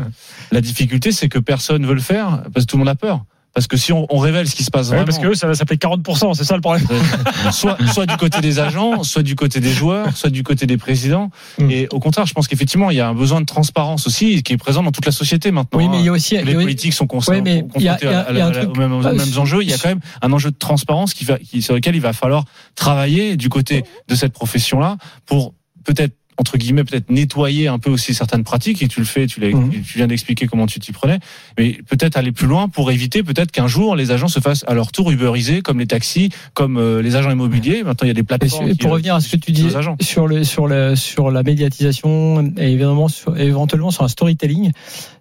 La 0.50 0.60
difficulté, 0.60 1.12
c'est 1.12 1.28
que 1.28 1.38
personne 1.38 1.86
veut 1.86 1.94
le 1.94 2.00
faire 2.00 2.42
parce 2.52 2.66
que 2.66 2.70
tout 2.70 2.76
le 2.76 2.80
monde 2.80 2.88
a 2.88 2.96
peur. 2.96 3.24
Parce 3.52 3.66
que 3.66 3.76
si 3.76 3.92
on, 3.92 4.06
on 4.10 4.18
révèle 4.18 4.48
ce 4.48 4.54
qui 4.54 4.62
se 4.62 4.70
passe 4.70 4.90
Ouais, 4.90 5.04
parce 5.04 5.18
que 5.18 5.26
eux, 5.26 5.34
ça 5.34 5.46
va 5.46 5.54
s'appeler 5.54 5.76
40%, 5.76 6.34
c'est 6.34 6.44
ça 6.44 6.54
le 6.54 6.60
problème. 6.60 6.86
euh, 6.90 7.50
soit 7.50 7.76
soit 7.92 8.06
du 8.06 8.16
côté 8.16 8.40
des 8.40 8.58
agents, 8.58 9.02
soit 9.02 9.22
du 9.22 9.34
côté 9.34 9.60
des 9.60 9.72
joueurs, 9.72 10.16
soit 10.16 10.30
du 10.30 10.42
côté 10.42 10.66
des 10.66 10.76
présidents. 10.76 11.30
Mm. 11.58 11.70
Et 11.70 11.88
au 11.90 11.98
contraire, 11.98 12.26
je 12.26 12.32
pense 12.32 12.46
qu'effectivement, 12.48 12.90
il 12.90 12.96
y 12.96 13.00
a 13.00 13.08
un 13.08 13.14
besoin 13.14 13.40
de 13.40 13.46
transparence 13.46 14.06
aussi 14.06 14.42
qui 14.42 14.52
est 14.52 14.56
présent 14.56 14.82
dans 14.82 14.92
toute 14.92 15.06
la 15.06 15.12
société 15.12 15.50
maintenant. 15.50 15.78
Oui, 15.78 15.88
mais 15.88 15.98
il 15.98 16.04
y 16.04 16.08
a 16.08 16.12
hein. 16.12 16.14
aussi. 16.14 16.36
Les 16.36 16.54
politiques 16.54 16.94
sont 16.94 17.06
confrontés 17.06 17.64
aux 17.74 17.80
mêmes 17.80 19.38
enjeux. 19.38 19.62
Il 19.62 19.70
y 19.70 19.72
a 19.72 19.78
quand 19.78 19.88
même 19.88 20.00
un 20.22 20.32
enjeu 20.32 20.50
de 20.50 20.56
transparence 20.56 21.14
qui 21.14 21.24
va, 21.24 21.38
qui, 21.38 21.62
sur 21.62 21.74
lequel 21.74 21.96
il 21.96 22.00
va 22.00 22.12
falloir 22.12 22.44
travailler 22.76 23.36
du 23.36 23.48
côté 23.48 23.84
de 24.08 24.14
cette 24.14 24.32
profession-là 24.32 24.96
pour 25.26 25.54
peut-être 25.84 26.14
entre 26.36 26.56
guillemets 26.56 26.84
peut-être 26.84 27.10
nettoyer 27.10 27.68
un 27.68 27.78
peu 27.78 27.90
aussi 27.90 28.14
certaines 28.14 28.44
pratiques 28.44 28.82
et 28.82 28.88
tu 28.88 29.00
le 29.00 29.06
fais 29.06 29.26
tu, 29.26 29.40
Mhm. 29.40 29.70
tu 29.70 29.98
viens 29.98 30.06
d'expliquer 30.06 30.46
comment 30.46 30.66
tu 30.66 30.80
t'y 30.80 30.92
prenais 30.92 31.18
mais 31.58 31.78
peut-être 31.88 32.16
aller 32.16 32.32
plus 32.32 32.46
loin 32.46 32.68
pour 32.68 32.90
éviter 32.90 33.22
peut-être 33.22 33.50
qu'un 33.50 33.66
jour 33.66 33.94
les 33.96 34.10
agents 34.10 34.28
se 34.28 34.40
fassent 34.40 34.64
à 34.66 34.74
leur 34.74 34.90
tour 34.92 35.10
uberiser 35.10 35.60
comme 35.60 35.78
les 35.80 35.86
taxis 35.86 36.30
comme 36.54 36.78
euh, 36.78 37.02
les 37.02 37.14
agents 37.16 37.30
immobiliers 37.30 37.82
maintenant 37.82 38.04
il 38.04 38.08
y 38.08 38.10
a 38.10 38.14
des 38.14 38.22
plateformes 38.22 38.74
pour 38.76 38.90
euh, 38.90 38.94
revenir 38.94 39.14
à 39.14 39.20
ce 39.20 39.28
que 39.36 39.36
tu 39.36 39.52
dis 39.52 39.68
sur 40.00 40.26
le 40.26 40.44
sur 40.44 40.66
le 40.66 40.96
sur 40.96 41.30
la 41.30 41.42
médiatisation 41.42 42.52
et 42.56 42.72
évidemment 42.72 43.08
sur, 43.08 43.36
éventuellement 43.38 43.90
sur 43.90 44.04
un 44.04 44.08
storytelling, 44.08 44.72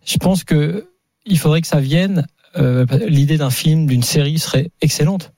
je 0.05 0.17
pense 0.17 0.43
que 0.43 0.87
il 1.25 1.37
faudrait 1.37 1.61
que 1.61 1.67
ça 1.67 1.79
vienne. 1.79 2.25
euh, 2.57 2.85
L'idée 3.07 3.37
d'un 3.37 3.49
film, 3.51 3.85
d'une 3.85 4.01
série 4.03 4.39
serait 4.39 4.71
excellente. 4.81 5.31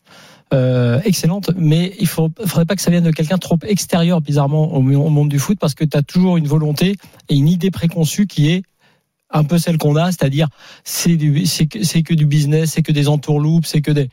Euh, 0.53 0.99
excellente, 1.05 1.51
mais 1.55 1.93
il 1.97 2.07
faut, 2.07 2.29
faudrait 2.45 2.65
pas 2.65 2.75
que 2.75 2.81
ça 2.81 2.91
vienne 2.91 3.05
de 3.05 3.11
quelqu'un 3.11 3.37
trop 3.37 3.57
extérieur, 3.65 4.19
bizarrement, 4.19 4.73
au, 4.73 4.79
au 4.79 5.09
monde 5.09 5.29
du 5.29 5.39
foot, 5.39 5.57
parce 5.57 5.75
que 5.75 5.85
tu 5.85 5.95
as 5.95 6.01
toujours 6.01 6.35
une 6.35 6.47
volonté 6.47 6.97
et 7.29 7.35
une 7.35 7.47
idée 7.47 7.71
préconçue 7.71 8.27
qui 8.27 8.49
est 8.49 8.63
un 9.33 9.43
peu 9.45 9.57
celle 9.57 9.77
qu'on 9.77 9.95
a, 9.95 10.07
c'est-à-dire 10.07 10.49
c'est 10.83 11.15
que, 11.17 12.01
que 12.01 12.13
du 12.13 12.25
business, 12.25 12.71
c'est 12.73 12.81
que 12.81 12.91
des 12.91 13.07
entourloupes, 13.07 13.65
c'est 13.65 13.81
que 13.81 13.91
des, 13.91 14.09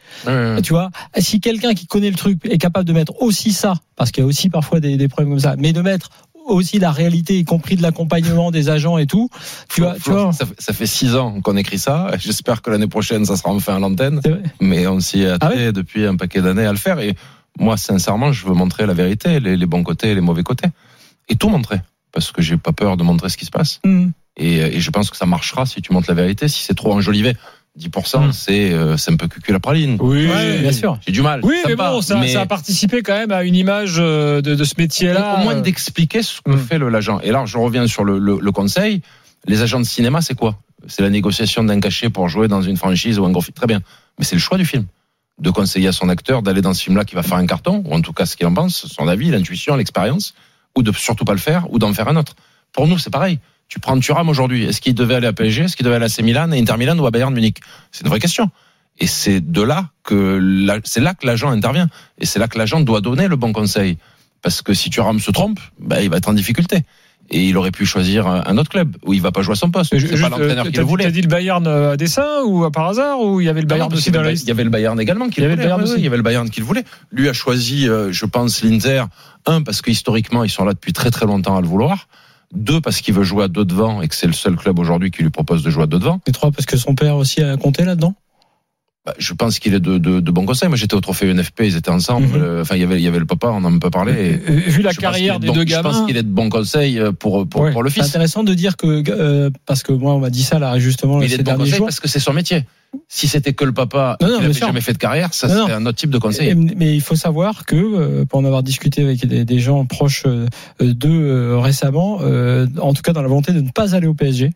tu 0.63 0.73
vois, 0.73 0.91
si 1.19 1.41
quelqu'un 1.41 1.75
qui 1.75 1.89
connaît 1.89 2.11
le 2.11 2.17
truc 2.17 2.39
est 2.45 2.59
capable 2.59 2.87
de 2.87 2.93
mettre 2.93 3.21
aussi 3.21 3.53
ça, 3.53 3.75
parce 3.97 4.13
qu'il 4.13 4.23
y 4.23 4.25
a 4.25 4.29
aussi 4.29 4.49
parfois 4.49 4.79
des, 4.79 4.97
des 4.97 5.09
problèmes 5.09 5.31
comme 5.31 5.41
ça, 5.41 5.57
mais 5.59 5.73
de 5.73 5.83
mettre 5.83 6.11
aussi 6.55 6.79
la 6.79 6.91
réalité, 6.91 7.39
y 7.39 7.45
compris 7.45 7.77
de 7.77 7.83
l'accompagnement 7.83 8.51
des 8.51 8.69
agents 8.69 8.99
et 8.99 9.07
tout, 9.07 9.29
tu 9.69 9.81
vois, 9.83 9.95
tu 10.03 10.11
vois. 10.11 10.33
ça, 10.33 10.47
fait- 10.47 10.61
ça 10.61 10.73
fait 10.73 10.87
six 10.87 11.15
ans 11.17 11.41
qu'on 11.41 11.57
écrit 11.57 11.79
ça. 11.79 12.11
J'espère 12.19 12.63
que 12.63 12.71
l'année 12.71 12.87
prochaine, 12.89 13.25
ça 13.25 13.37
sera 13.37 13.51
enfin 13.51 13.77
à 13.77 13.79
l'antenne. 13.79 14.21
Mais 14.61 14.87
on 14.87 15.01
s'y 15.01 15.23
est 15.23 15.29
Ah 15.41 15.47
attelé 15.47 15.73
depuis 15.73 16.07
un 16.07 16.17
paquet 16.17 16.41
d'années 16.43 16.67
à 16.67 16.73
le 16.73 16.79
faire. 16.79 16.99
Et 17.01 17.15
moi, 17.59 17.77
sincèrement, 17.77 18.33
je 18.33 18.47
veux 18.47 18.55
montrer 18.55 18.87
la 18.87 18.95
vérité, 18.95 19.41
les, 19.41 19.57
les 19.57 19.67
bons 19.67 19.83
côtés 19.83 20.11
et 20.11 20.15
les 20.15 20.21
mauvais 20.21 20.43
côtés. 20.43 20.69
Et 21.29 21.37
tout 21.37 21.49
montrer. 21.49 21.81
Parce 22.13 22.33
que 22.33 22.41
j'ai 22.43 22.57
pas 22.57 22.73
peur 22.73 22.97
de 22.97 23.03
montrer 23.03 23.29
ce 23.29 23.37
qui 23.37 23.45
se 23.45 23.51
passe. 23.51 23.81
Hmm. 23.85 24.09
Et, 24.37 24.57
et 24.59 24.81
je 24.81 24.91
pense 24.91 25.11
que 25.11 25.17
ça 25.17 25.27
marchera 25.27 25.67
si 25.67 25.83
tu 25.83 25.93
montres 25.93 26.09
la 26.09 26.15
vérité. 26.15 26.49
Si 26.49 26.63
c'est 26.65 26.75
trop 26.75 26.93
enjolivé, 26.95 27.35
10%, 27.79 28.27
Mm. 28.29 28.33
c'est 28.33 28.73
euh, 28.73 28.97
un 29.09 29.17
peu 29.17 29.29
cucu 29.29 29.53
la 29.53 29.61
praline. 29.61 29.97
Oui, 30.01 30.27
Ouais, 30.29 30.59
bien 30.59 30.73
sûr. 30.73 30.99
J'ai 31.07 31.13
du 31.13 31.23
mal. 31.23 31.41
Oui, 31.45 31.57
mais 31.67 31.77
bon, 31.77 32.03
ça, 32.03 32.17
mais 32.17 32.29
ça 32.29 32.41
a 32.43 32.47
participé 32.47 33.03
quand 33.03 33.15
même 33.15 33.31
à 33.31 33.45
une 33.45 33.55
image 33.55 33.95
euh, 33.99 34.41
de, 34.43 34.55
de 34.55 34.65
ce 34.65 34.75
métier-là. 34.79 35.37
au 35.39 35.43
moins 35.45 35.61
d'expliquer 35.61 36.23
ce 36.23 36.41
que 36.41 36.51
Mm. 36.51 36.59
fait 36.59 36.79
le 36.79 36.89
l'agent. 36.89 37.21
Et 37.21 37.31
là, 37.31 37.45
je 37.47 37.57
reviens 37.59 37.87
sur 37.87 38.05
le, 38.05 38.19
le, 38.19 38.39
le 38.41 38.53
conseil. 38.53 39.03
Les 39.47 39.63
agents 39.63 39.79
de 39.81 39.85
cinéma, 39.87 40.21
c'est 40.21 40.35
quoi? 40.35 40.59
C'est 40.87 41.03
la 41.03 41.11
négociation 41.11 41.63
d'un 41.65 41.81
cachet 41.81 42.09
pour 42.11 42.29
jouer 42.29 42.49
dans 42.49 42.63
une 42.63 42.77
franchise 42.77 43.19
ou 43.19 43.25
un 43.25 43.31
gros 43.31 43.41
film. 43.43 43.55
Très 43.55 43.67
bien. 43.67 43.81
Mais 44.19 44.25
c'est 44.25 44.37
le 44.37 44.41
choix 44.41 44.59
du 44.59 44.65
film. 44.67 44.87
De 45.41 45.51
conseiller 45.51 45.87
à 45.89 45.93
son 45.93 46.09
acteur 46.09 46.43
d'aller 46.43 46.63
dans 46.63 46.75
ce 46.75 46.83
film-là 46.83 47.05
qui 47.05 47.15
va 47.15 47.23
faire 47.23 47.37
un 47.39 47.47
carton, 47.47 47.83
ou 47.87 47.95
en 47.95 48.01
tout 48.01 48.13
cas 48.13 48.27
ce 48.27 48.37
qu'il 48.37 48.47
en 48.47 48.55
pense, 48.55 48.87
son 48.87 49.07
avis, 49.07 49.31
l'intuition, 49.31 49.77
l'expérience, 49.77 50.35
ou 50.77 50.83
de 50.83 50.91
surtout 50.93 51.25
pas 51.25 51.33
le 51.33 51.39
faire, 51.39 51.73
ou 51.73 51.79
d'en 51.79 51.93
faire 51.95 52.09
un 52.09 52.17
autre. 52.17 52.35
Pour 52.73 52.89
nous, 52.89 52.99
c'est 52.99 53.11
pareil. 53.11 53.39
Tu 53.69 53.81
prends 53.81 53.99
Thuram 54.01 54.29
aujourd'hui. 54.29 54.65
Est-ce 54.65 54.81
qu'il 54.81 54.95
devait 54.95 55.15
aller 55.17 55.27
à 55.27 55.33
PSG 55.33 55.65
Est-ce 55.65 55.77
qu'il 55.77 55.85
devait 55.85 55.97
aller 55.97 56.05
à 56.05 56.09
AC 56.09 56.23
Milan, 56.23 56.51
à 56.51 56.55
Inter 56.57 56.77
Milan 56.79 56.99
ou 56.99 57.07
à 57.07 57.11
Bayern 57.11 57.33
Munich? 57.35 57.59
C'est 57.93 58.03
une 58.05 58.09
vraie 58.09 58.19
question. 58.21 58.51
Et 58.99 59.07
c'est 59.07 59.41
de 59.41 59.63
là 59.63 59.89
que 60.05 60.81
c'est 60.85 61.01
là 61.01 61.15
que 61.15 61.27
l'agent 61.27 61.51
intervient. 61.51 61.89
Et 62.19 62.27
c'est 62.27 62.39
là 62.39 62.49
que 62.49 62.57
l'agent 62.59 62.81
doit 62.81 63.01
donner 63.01 63.29
le 63.29 63.37
bon 63.37 63.53
conseil. 63.53 63.99
Parce 64.43 64.63
que 64.63 64.73
si 64.73 64.89
Thuram 64.91 65.21
se 65.21 65.31
trompe, 65.31 65.61
bah, 65.79 66.01
il 66.03 66.09
va 66.11 66.17
être 66.17 66.29
en 66.29 66.33
difficulté. 66.33 66.83
Et 67.31 67.45
il 67.45 67.59
aurait 67.59 67.71
pu 67.73 67.85
choisir 67.85 68.27
un 68.27 68.57
autre 68.57 68.71
club 68.71 68.97
où 69.05 69.13
il 69.13 69.21
va 69.21 69.33
pas 69.33 69.43
jouer 69.43 69.53
à 69.53 69.57
son 69.57 69.71
poste. 69.71 69.95
C'est 69.99 70.09
pas 70.19 70.31
l'entraîneur 70.31 70.65
euh, 70.65 70.69
qui 70.71 70.73
t'as 70.73 70.81
le 70.81 70.85
dit- 70.87 70.91
voulait. 70.91 71.05
T'as 71.05 71.11
dit 71.11 71.21
le 71.21 71.29
Bayern 71.29 71.67
euh, 71.67 71.93
à 71.93 71.97
dessein 71.99 72.41
ou 72.47 72.65
à 72.65 72.71
par 72.71 72.87
hasard 72.89 73.21
ou 73.21 73.43
il 73.43 73.45
y 73.45 73.49
avait 73.51 73.61
le 73.61 73.67
Bayern 73.67 73.93
aussi 73.93 74.11
dans 74.11 74.23
la 74.23 74.31
liste 74.31 74.45
Il 74.45 74.49
y 74.49 74.51
avait 74.51 74.65
le 74.65 74.71
Bayern 74.71 74.99
également 74.99 75.29
qui 75.29 75.43
Il 75.43 75.45
y 75.45 75.47
le 75.47 75.53
avait 75.53 75.57
le 75.57 75.63
voulait. 75.63 75.67
Bayern 75.69 75.81
oui, 75.81 75.85
aussi. 75.85 75.93
oui, 75.97 76.01
Il 76.01 76.05
y 76.05 76.07
avait 76.07 76.17
le 76.17 76.23
Bayern 76.23 76.49
qui 76.49 76.61
le 76.61 76.67
voulait. 76.67 76.85
Lui 77.13 77.29
a 77.29 77.35
choisi, 77.35 77.87
euh, 77.87 78.11
je 78.13 78.25
pense, 78.25 78.63
l'Inter. 78.65 79.05
Un, 79.45 79.61
parce 79.61 79.83
que 79.83 79.91
historiquement, 79.91 80.43
ils 80.43 80.49
sont 80.49 80.65
là 80.65 80.73
depuis 80.73 80.95
très 80.95 81.11
très 81.11 81.27
longtemps 81.27 81.59
à 81.59 81.61
le 81.61 81.67
vouloir. 81.67 82.09
Deux, 82.55 82.81
parce 82.81 83.01
qu'il 83.01 83.15
veut 83.15 83.25
jouer 83.25 83.45
à 83.45 83.49
deux 83.49 83.65
devant 83.65 84.01
et 84.01 84.09
que 84.09 84.15
c'est 84.15 84.27
le 84.27 84.33
seul 84.33 84.57
club 84.57 84.79
aujourd'hui 84.79 85.11
qui 85.11 85.23
lui 85.23 85.31
propose 85.31 85.63
de 85.63 85.71
jouer 85.71 85.83
à 85.83 85.87
deux 85.87 85.99
devant. 85.99 86.21
Et 86.27 86.33
trois, 86.33 86.51
parce 86.51 86.65
que 86.67 86.77
son 86.79 86.95
père 86.95 87.17
aussi 87.17 87.43
a 87.43 87.57
compté 87.59 87.85
là-dedans? 87.85 88.15
Bah, 89.07 89.15
je 89.19 89.33
pense 89.35 89.59
qu'il 89.59 89.75
est 89.75 89.81
de, 89.81 89.97
de, 89.99 90.21
de 90.21 90.31
bons 90.31 90.45
conseils. 90.47 90.69
Moi, 90.69 90.77
j'étais 90.79 90.95
au 90.95 91.01
trophée 91.01 91.31
UNFP, 91.31 91.61
ils 91.65 91.77
étaient 91.77 91.91
ensemble. 91.91 92.27
Mhm. 92.27 92.35
Euh, 92.43 92.63
Enfin, 92.63 92.75
il 92.77 92.81
y 92.81 92.85
avait, 92.85 92.97
il 92.97 93.03
y 93.03 93.07
avait 93.07 93.19
le 93.19 93.27
papa, 93.27 93.49
on 93.49 93.65
en 93.65 93.77
a 93.77 93.79
pas 93.79 93.91
parlé. 93.91 94.13
Et 94.13 94.51
Euh, 94.51 94.55
Vu 94.67 94.83
la 94.83 94.93
carrière 94.95 95.41
des 95.41 95.49
deux 95.49 95.53
bon- 95.53 95.61
Je 95.61 95.65
gamins. 95.65 95.83
pense 95.91 96.07
qu'il 96.07 96.17
est 96.17 96.23
de 96.23 96.29
bons 96.29 96.49
conseils 96.49 96.99
euh, 96.99 97.13
pour, 97.13 97.47
pour, 97.49 97.61
Ouais. 97.63 97.73
pour 97.73 97.83
le 97.83 97.91
C'est 97.91 98.01
fils. 98.01 98.09
intéressant 98.09 98.45
de 98.45 98.55
dire 98.55 98.77
que, 98.77 99.03
euh, 99.11 99.51
parce 99.67 99.83
que 99.83 99.93
moi, 99.93 100.15
on 100.15 100.19
m'a 100.19 100.31
dit 100.31 100.43
ça 100.43 100.59
là, 100.59 100.79
justement, 100.79 101.19
Mais 101.19 101.27
il 101.27 101.35
est 101.35 101.39
de 101.39 101.43
bons 101.43 101.51
derniers 101.53 101.65
conseils 101.65 101.77
jours. 101.79 101.87
parce 101.87 102.01
que 102.01 102.09
c'est 102.09 102.19
son 102.21 102.33
métier. 102.33 102.65
Si 103.07 103.29
c'était 103.29 103.53
que 103.53 103.65
le 103.65 103.73
papa, 103.73 104.17
Non, 104.21 104.29
non, 104.29 104.41
n'avait 104.41 104.53
jamais 104.55 104.81
fait 104.81 104.93
de 104.95 104.99
carrière, 104.99 105.35
ça 105.35 105.49
serait 105.49 105.73
un 105.73 105.85
autre 105.87 105.99
type 105.99 106.11
de 106.11 106.19
conseil. 106.19 106.49
Et- 106.49 106.55
Mais 106.55 106.95
il 106.95 107.01
faut 107.03 107.17
savoir 107.17 107.67
que, 107.67 107.77
euh, 107.77 108.25
pour 108.25 108.39
en 108.41 108.45
avoir 108.45 108.63
discuté 108.63 109.03
avec 109.03 109.25
des, 109.27 109.45
des 109.45 109.59
gens 109.61 109.85
proches 109.85 110.25
euh, 110.27 110.47
d'eux 110.81 111.09
euh, 111.11 111.59
récemment, 111.59 112.19
euh, 112.23 112.67
en 112.81 112.95
tout 112.95 113.03
cas 113.03 113.13
dans 113.13 113.23
la 113.23 113.29
volonté 113.29 113.53
de 113.53 113.61
ne 113.61 113.71
pas 113.71 113.95
aller 113.95 114.07
au 114.07 114.15
PSG, 114.15 114.51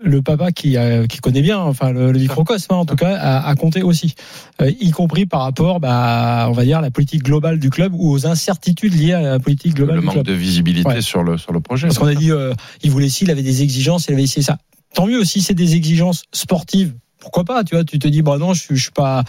le 0.00 0.22
papa 0.22 0.52
qui, 0.52 0.76
connaît 1.22 1.42
bien, 1.42 1.58
enfin 1.58 1.90
le, 1.92 2.12
le 2.12 2.18
microcosme 2.20 2.72
hein, 2.72 2.76
en 2.76 2.86
tout 2.86 2.94
cas, 2.94 3.16
a, 3.16 3.48
a 3.48 3.54
compté 3.56 3.82
aussi, 3.82 4.14
Euh, 4.60 4.70
y 4.80 4.90
compris 4.90 5.24
par 5.26 5.40
rapport, 5.42 5.80
bah, 5.80 6.46
on 6.48 6.52
va 6.52 6.64
dire, 6.64 6.78
à 6.78 6.82
la 6.82 6.90
politique 6.90 7.22
globale 7.24 7.58
du 7.58 7.70
club 7.70 7.92
ou 7.94 8.10
aux 8.12 8.26
incertitudes 8.26 8.94
liées 8.94 9.12
à 9.14 9.20
la 9.22 9.38
politique 9.40 9.74
globale 9.74 9.96
le 9.96 10.00
du 10.02 10.06
manque 10.06 10.14
club. 10.16 10.26
de 10.26 10.32
visibilité 10.34 10.88
Ouais. 10.88 11.00
sur 11.00 11.22
le 11.24 11.36
sur 11.38 11.52
le 11.52 11.60
projet. 11.60 11.88
Parce 11.88 11.98
qu'on 11.98 12.06
a 12.06 12.14
dit, 12.14 12.30
euh, 12.30 12.52
il 12.82 12.90
voulait 12.90 13.08
ci, 13.08 13.24
il 13.24 13.30
avait 13.30 13.42
des 13.42 13.62
exigences, 13.62 14.06
il 14.08 14.14
avait 14.14 14.22
ici 14.24 14.42
ça. 14.42 14.58
Tant 14.94 15.06
mieux 15.06 15.24
si 15.24 15.42
c'est 15.42 15.54
des 15.54 15.74
exigences 15.74 16.24
sportives. 16.32 16.94
Pourquoi 17.20 17.44
pas, 17.44 17.64
tu 17.64 17.74
vois, 17.74 17.84
tu 17.84 17.98
te 17.98 18.06
dis, 18.06 18.22
bah 18.22 18.38
non, 18.38 18.54
je, 18.54 18.60
suis- 18.62 18.76
je 18.76 18.82
suis 18.84 18.92
pas 18.92 19.24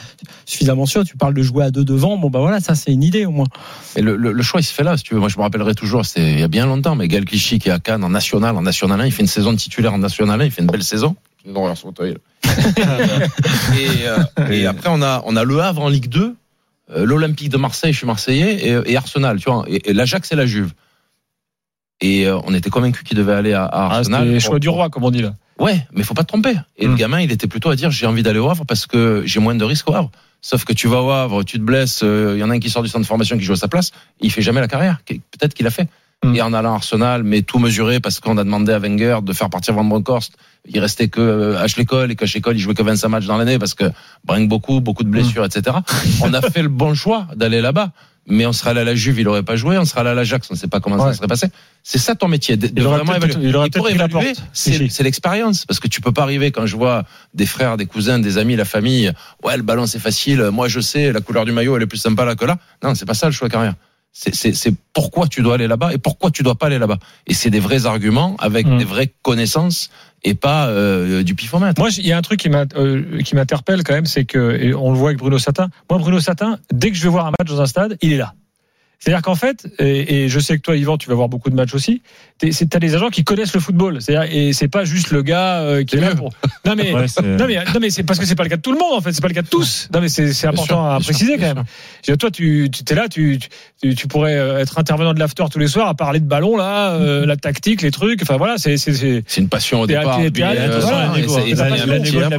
suffisamment 0.45 0.85
sûr, 0.85 1.03
tu 1.03 1.17
parles 1.17 1.33
de 1.33 1.41
jouer 1.41 1.65
à 1.65 1.71
deux 1.71 1.83
devant, 1.83 2.17
bon 2.17 2.29
bah 2.29 2.39
voilà, 2.39 2.59
ça 2.59 2.75
c'est 2.75 2.91
une 2.91 3.01
idée 3.03 3.25
au 3.25 3.31
moins. 3.31 3.47
Et 3.95 4.01
le, 4.01 4.15
le, 4.15 4.31
le 4.31 4.43
choix, 4.43 4.61
il 4.61 4.63
se 4.63 4.71
fait 4.71 4.83
là, 4.83 4.95
si 4.95 5.03
tu 5.03 5.15
veux. 5.15 5.19
Moi, 5.19 5.27
je 5.27 5.37
me 5.37 5.41
rappellerai 5.41 5.73
toujours, 5.73 6.05
c'était 6.05 6.31
il 6.33 6.39
y 6.39 6.43
a 6.43 6.47
bien 6.47 6.67
longtemps, 6.67 6.95
mais 6.95 7.07
Gal 7.07 7.25
Clichy 7.25 7.57
qui 7.57 7.67
est 7.69 7.71
à 7.71 7.79
Cannes 7.79 8.03
en 8.03 8.09
national, 8.09 8.55
en 8.55 8.61
national 8.61 9.01
1, 9.01 9.05
il 9.07 9.11
fait 9.11 9.23
une 9.23 9.27
saison 9.27 9.51
de 9.53 9.57
titulaire 9.57 9.93
en 9.93 9.97
national 9.97 10.39
1, 10.39 10.45
il 10.45 10.51
fait 10.51 10.61
une 10.61 10.67
belle 10.67 10.83
saison. 10.83 11.15
une 11.45 11.57
horreur 11.57 11.75
ce 11.75 11.81
fauteuil. 11.81 12.15
et, 12.45 14.07
euh, 14.07 14.23
et 14.51 14.65
après, 14.67 14.89
on 14.91 15.01
a, 15.01 15.23
on 15.25 15.35
a 15.35 15.43
le 15.43 15.59
Havre 15.59 15.81
en 15.81 15.89
Ligue 15.89 16.07
2, 16.09 16.35
euh, 16.91 17.05
l'Olympique 17.05 17.49
de 17.49 17.57
Marseille, 17.57 17.91
je 17.93 17.97
suis 17.97 18.07
Marseillais, 18.07 18.67
et, 18.69 18.91
et 18.91 18.97
Arsenal, 18.97 19.39
tu 19.39 19.49
vois, 19.49 19.65
et, 19.67 19.89
et 19.89 19.93
l'Ajax 19.93 20.31
et 20.31 20.35
la 20.35 20.45
Juve. 20.45 20.73
Et 22.01 22.25
euh, 22.27 22.39
on 22.45 22.53
était 22.53 22.69
convaincus 22.69 23.03
qu'il 23.03 23.17
devait 23.17 23.33
aller 23.33 23.53
à, 23.53 23.65
à 23.65 23.69
Ah, 23.87 23.97
Arsenal. 23.97 24.29
les 24.29 24.39
choix 24.39 24.59
du 24.59 24.69
roi, 24.69 24.89
comme 24.89 25.03
on 25.03 25.11
dit 25.11 25.21
là. 25.21 25.33
Ouais, 25.59 25.85
mais 25.93 26.03
faut 26.03 26.13
pas 26.13 26.23
te 26.23 26.29
tromper. 26.29 26.55
Et 26.77 26.87
le 26.87 26.95
gamin, 26.95 27.19
il 27.19 27.31
était 27.33 27.47
plutôt 27.47 27.69
à 27.69 27.75
dire 27.75 27.91
j'ai 27.91 28.05
envie 28.05 28.23
d'aller 28.23 28.39
au 28.39 28.49
Havre 28.49 28.65
parce 28.65 28.85
que 28.87 29.23
j'ai 29.25 29.41
moins 29.41 29.55
de 29.55 29.63
risques 29.65 29.89
au 29.89 29.93
Havre. 29.93 30.09
Sauf 30.41 30.63
que 30.63 30.71
tu 30.71 30.87
vas 30.87 31.01
au 31.03 31.09
Havre, 31.09 31.43
tu 31.43 31.57
te 31.59 31.63
blesses, 31.63 31.99
il 32.01 32.37
y 32.39 32.43
en 32.43 32.49
a 32.49 32.53
un 32.53 32.59
qui 32.59 32.69
sort 32.69 32.81
du 32.81 32.87
centre 32.87 33.01
de 33.03 33.07
formation 33.07 33.37
qui 33.37 33.43
joue 33.43 33.51
à 33.53 33.57
sa 33.57 33.67
place, 33.67 33.91
il 34.21 34.31
fait 34.31 34.41
jamais 34.41 34.61
la 34.61 34.69
carrière. 34.69 35.01
Peut-être 35.05 35.53
qu'il 35.53 35.67
a 35.67 35.69
fait. 35.69 35.89
Mm. 36.23 36.35
Et 36.35 36.41
en 36.41 36.53
allant 36.53 36.73
à 36.73 36.75
Arsenal, 36.75 37.23
mais 37.23 37.43
tout 37.43 37.59
mesuré 37.59 37.99
parce 38.01 38.19
qu'on 38.19 38.37
a 38.37 38.43
demandé 38.43 38.73
à 38.73 38.79
Wenger 38.79 39.19
de 39.23 39.31
faire 39.31 39.49
partir 39.49 39.73
Van 39.73 39.85
Bronckhorst. 39.85 40.33
Il 40.67 40.79
restait 40.79 41.07
que 41.07 41.21
euh, 41.21 41.59
Ashley 41.61 41.85
Cole 41.85 42.11
et 42.11 42.15
qu'Ashley 42.17 42.41
Cole, 42.41 42.57
il 42.57 42.59
jouait 42.59 42.73
que 42.73 42.83
25 42.83 43.07
matchs 43.07 43.25
dans 43.25 43.37
l'année 43.37 43.57
parce 43.57 43.73
que 43.73 43.85
brinque 44.25 44.49
beaucoup, 44.49 44.81
beaucoup 44.81 45.03
de 45.03 45.09
blessures, 45.09 45.45
etc. 45.45 45.77
On 46.21 46.33
a 46.33 46.41
fait 46.41 46.61
le 46.61 46.67
bon 46.67 46.93
choix 46.93 47.27
d'aller 47.35 47.61
là-bas. 47.61 47.91
Mais 48.31 48.45
on 48.45 48.53
serait 48.53 48.71
allé 48.71 48.81
à 48.81 48.83
la 48.83 48.93
Juve, 48.93 49.19
il 49.19 49.27
aurait 49.27 49.41
pas 49.41 49.55
joué. 49.55 49.79
On 49.79 49.85
serait 49.85 50.01
allé 50.01 50.11
à 50.11 50.13
l'Ajax, 50.13 50.51
on 50.51 50.53
ne 50.53 50.59
sait 50.59 50.67
pas 50.67 50.79
comment 50.79 50.97
Ouais. 50.97 51.11
ça 51.11 51.13
serait 51.13 51.27
passé. 51.27 51.47
C'est 51.81 51.97
ça 51.97 52.13
ton 52.13 52.27
métier, 52.27 52.57
de, 52.57 52.67
Il 52.67 52.83
vraiment 52.83 53.15
évaluer. 53.15 53.33
il 53.41 53.71
pour 53.71 53.89
évaluer, 53.89 54.33
c'est 54.53 55.01
l'expérience. 55.01 55.65
Parce 55.65 55.79
que 55.79 55.87
tu 55.87 55.99
peux 55.99 56.11
pas 56.11 56.21
arriver 56.21 56.51
quand 56.51 56.67
je 56.67 56.75
vois 56.75 57.05
des 57.33 57.47
frères, 57.47 57.75
des 57.75 57.87
cousins, 57.87 58.19
des 58.19 58.37
amis, 58.37 58.55
la 58.55 58.65
famille. 58.65 59.11
Ouais, 59.43 59.57
le 59.57 59.63
ballon 59.63 59.87
c'est 59.87 59.97
facile. 59.97 60.49
Moi 60.51 60.67
je 60.67 60.79
sais, 60.79 61.11
la 61.11 61.21
couleur 61.21 61.43
du 61.45 61.53
maillot 61.53 61.75
elle 61.77 61.81
est 61.83 61.87
plus 61.87 61.97
sympa 61.97 62.23
là 62.23 62.35
que 62.35 62.45
là. 62.45 62.59
Non, 62.83 62.93
c'est 62.93 63.05
pas 63.05 63.15
ça 63.15 63.25
le 63.25 63.31
choix 63.31 63.47
de 63.47 63.53
carrière. 63.53 63.73
C'est- 64.21 64.35
C'est 64.35 64.53
c'est 64.53 64.73
pourquoi 64.91 65.27
tu 65.27 65.41
dois 65.41 65.53
aller 65.55 65.67
là-bas 65.67 65.93
et 65.93 65.97
pourquoi 65.97 66.29
tu 66.29 66.43
dois 66.43 66.55
pas 66.55 66.65
aller 66.65 66.77
là-bas. 66.77 66.97
Et 67.25 67.33
c'est 67.33 67.49
des 67.49 67.61
vrais 67.61 67.85
arguments 67.85 68.35
avec 68.39 68.67
Mm. 68.67 68.77
des 68.77 68.83
vraies 68.83 69.13
connaissances 69.21 69.89
et 70.23 70.33
pas 70.33 70.67
euh, 70.67 71.23
du 71.23 71.35
pifomètre. 71.35 71.79
Moi, 71.79 71.89
il 71.97 72.05
y 72.05 72.11
a 72.11 72.17
un 72.17 72.21
truc 72.21 72.41
qui 72.41 72.49
euh, 72.49 73.21
m'interpelle 73.33 73.83
quand 73.83 73.93
même, 73.93 74.05
c'est 74.05 74.25
que, 74.25 74.57
et 74.61 74.73
on 74.73 74.91
le 74.91 74.97
voit 74.97 75.09
avec 75.11 75.19
Bruno 75.19 75.37
Satin, 75.39 75.69
moi, 75.89 75.99
Bruno 75.99 76.19
Satin, 76.19 76.59
dès 76.73 76.91
que 76.91 76.97
je 76.97 77.03
vais 77.03 77.09
voir 77.09 77.27
un 77.27 77.31
match 77.39 77.47
dans 77.49 77.61
un 77.61 77.65
stade, 77.65 77.97
il 78.01 78.11
est 78.11 78.17
là. 78.17 78.33
C'est-à-dire 78.99 79.21
qu'en 79.21 79.35
fait, 79.35 79.65
et, 79.79 80.25
et 80.25 80.29
je 80.29 80.39
sais 80.41 80.57
que 80.57 80.61
toi, 80.61 80.75
Yvan, 80.75 80.97
tu 80.97 81.07
vas 81.07 81.15
voir 81.15 81.29
beaucoup 81.29 81.49
de 81.49 81.55
matchs 81.55 81.73
aussi. 81.73 82.01
t'es- 82.37 82.51
c'est- 82.51 82.65
T'as 82.67 82.79
des 82.79 82.95
agents 82.95 83.09
qui 83.09 83.23
connaissent 83.23 83.53
le 83.53 83.59
football. 83.61 84.01
C'est-à-dire, 84.01 84.29
et 84.35 84.51
c'est 84.53 84.67
pas 84.67 84.83
juste 84.83 85.11
le 85.11 85.21
gars 85.23 85.59
euh, 85.61 85.83
qui 85.85 85.95
est 85.95 85.99
là 86.01 86.15
pour. 86.15 86.31
Non 86.65 86.75
mais, 86.75 86.91
Ouais, 86.93 87.05
non 87.37 87.47
mais, 87.47 87.55
non 87.73 87.79
mais 87.81 87.89
c'est 87.91 88.03
parce 88.03 88.19
que 88.19 88.25
c'est 88.25 88.35
pas 88.35 88.43
le 88.43 88.49
cas 88.49 88.57
de 88.57 88.61
tout 88.61 88.71
le 88.73 88.77
monde 88.77 88.93
en 88.93 89.01
fait. 89.01 89.13
C'est 89.13 89.21
pas 89.21 89.27
le 89.29 89.33
cas 89.33 89.41
de 89.41 89.47
tous. 89.47 89.87
Non 89.93 90.01
mais 90.01 90.09
c'est 90.09 90.31
important 90.47 90.65
sûr, 90.65 90.79
à 90.85 90.97
sûr, 90.99 91.05
préciser 91.05 91.37
quand 91.37 91.55
même. 91.55 91.63
Dire, 92.03 92.17
Toi, 92.17 92.29
tu, 92.31 92.69
tu 92.71 92.83
t'es 92.83 92.95
là, 92.95 93.07
tu, 93.07 93.39
tu, 93.81 93.95
tu 93.95 94.07
pourrais 94.07 94.35
euh, 94.35 94.59
être 94.59 94.77
intervenant 94.79 95.13
de 95.13 95.19
l'after 95.19 95.45
tous 95.51 95.59
les 95.59 95.67
soirs 95.67 95.87
à 95.87 95.93
parler 95.95 96.19
de 96.19 96.25
ballon 96.25 96.57
là, 96.57 96.91
euh, 96.91 97.25
la 97.25 97.37
tactique, 97.37 97.81
les 97.81 97.91
trucs. 97.91 98.21
Enfin 98.21 98.35
voilà, 98.37 98.57
c'est 98.57 98.75
c'est 98.77 98.93
c'est- 98.93 99.23
C'est 99.27 99.39
une 99.41 99.49
passion 99.49 99.79
au 99.81 99.87
départ. 99.87 100.17
euh, 100.67 100.79
la 100.91 101.07
négo, 101.21 101.33
ça- 101.33 101.39
va 101.69 101.77
être 101.77 102.03
dur. 102.03 102.19
hein, 102.21 102.31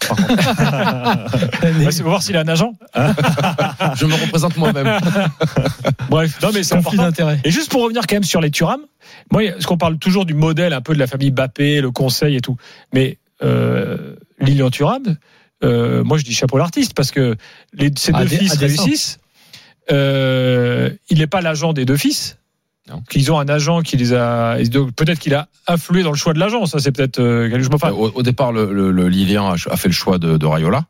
c'est 1.90 2.00
pour 2.02 2.10
voir 2.10 2.22
s'il 2.22 2.36
a 2.36 2.40
un 2.40 2.48
agent. 2.48 2.72
Je 2.94 4.06
me 4.06 4.14
représente 4.14 4.56
moi-même. 4.56 4.98
Bref, 6.10 6.38
non 6.42 6.50
mais 6.54 6.62
c'est 6.62 6.74
important. 6.76 7.02
d'intérêt. 7.02 7.40
Et 7.44 7.50
juste 7.50 7.70
pour 7.70 7.82
revenir 7.82 8.06
quand 8.06 8.16
même 8.16 8.24
sur 8.24 8.40
les 8.40 8.50
Thuram, 8.50 8.80
moi, 9.32 9.42
ce 9.58 9.66
qu'on 9.66 9.76
parle 9.78 9.98
toujours 9.98 10.26
du 10.26 10.34
modèle 10.34 10.72
un 10.72 10.80
peu 10.80 10.94
de 10.94 10.98
la 10.98 11.06
famille 11.06 11.30
Bappé, 11.30 11.80
le 11.80 11.90
conseil 11.90 12.36
et 12.36 12.40
tout, 12.40 12.56
mais 12.92 13.18
euh, 13.42 14.14
Lilian 14.38 14.70
Thuram, 14.70 15.02
euh, 15.62 16.04
moi 16.04 16.18
je 16.18 16.24
dis 16.24 16.32
chapeau 16.34 16.56
à 16.56 16.60
l'artiste 16.60 16.94
parce 16.94 17.10
que 17.10 17.36
les, 17.72 17.90
ses 17.96 18.12
deux 18.12 18.18
fils 18.38 18.52
réussissent. 18.84 19.18
Euh, 19.90 20.90
il 21.10 21.18
n'est 21.18 21.26
pas 21.26 21.40
l'agent 21.40 21.72
des 21.72 21.84
deux 21.84 21.96
fils. 21.96 22.38
Qu'ils 23.08 23.32
ont 23.32 23.38
un 23.38 23.48
agent 23.48 23.80
qui 23.80 23.96
les 23.96 24.12
a. 24.12 24.56
Peut-être 24.96 25.18
qu'il 25.18 25.32
a 25.34 25.48
influé 25.66 26.02
dans 26.02 26.10
le 26.10 26.16
choix 26.18 26.34
de 26.34 26.38
l'agent. 26.38 26.66
Ça, 26.66 26.78
c'est 26.80 26.92
peut-être. 26.92 27.18
Euh, 27.18 27.48
quelque 27.48 27.62
chose- 27.62 27.70
enfin, 27.72 27.92
au, 27.92 28.10
au 28.14 28.22
départ, 28.22 28.52
le, 28.52 28.74
le, 28.74 28.90
le 28.92 29.08
Lilian 29.08 29.48
a, 29.50 29.54
a 29.70 29.76
fait 29.76 29.88
le 29.88 29.94
choix 29.94 30.18
de, 30.18 30.36
de 30.36 30.44
Rayola. 30.46 30.84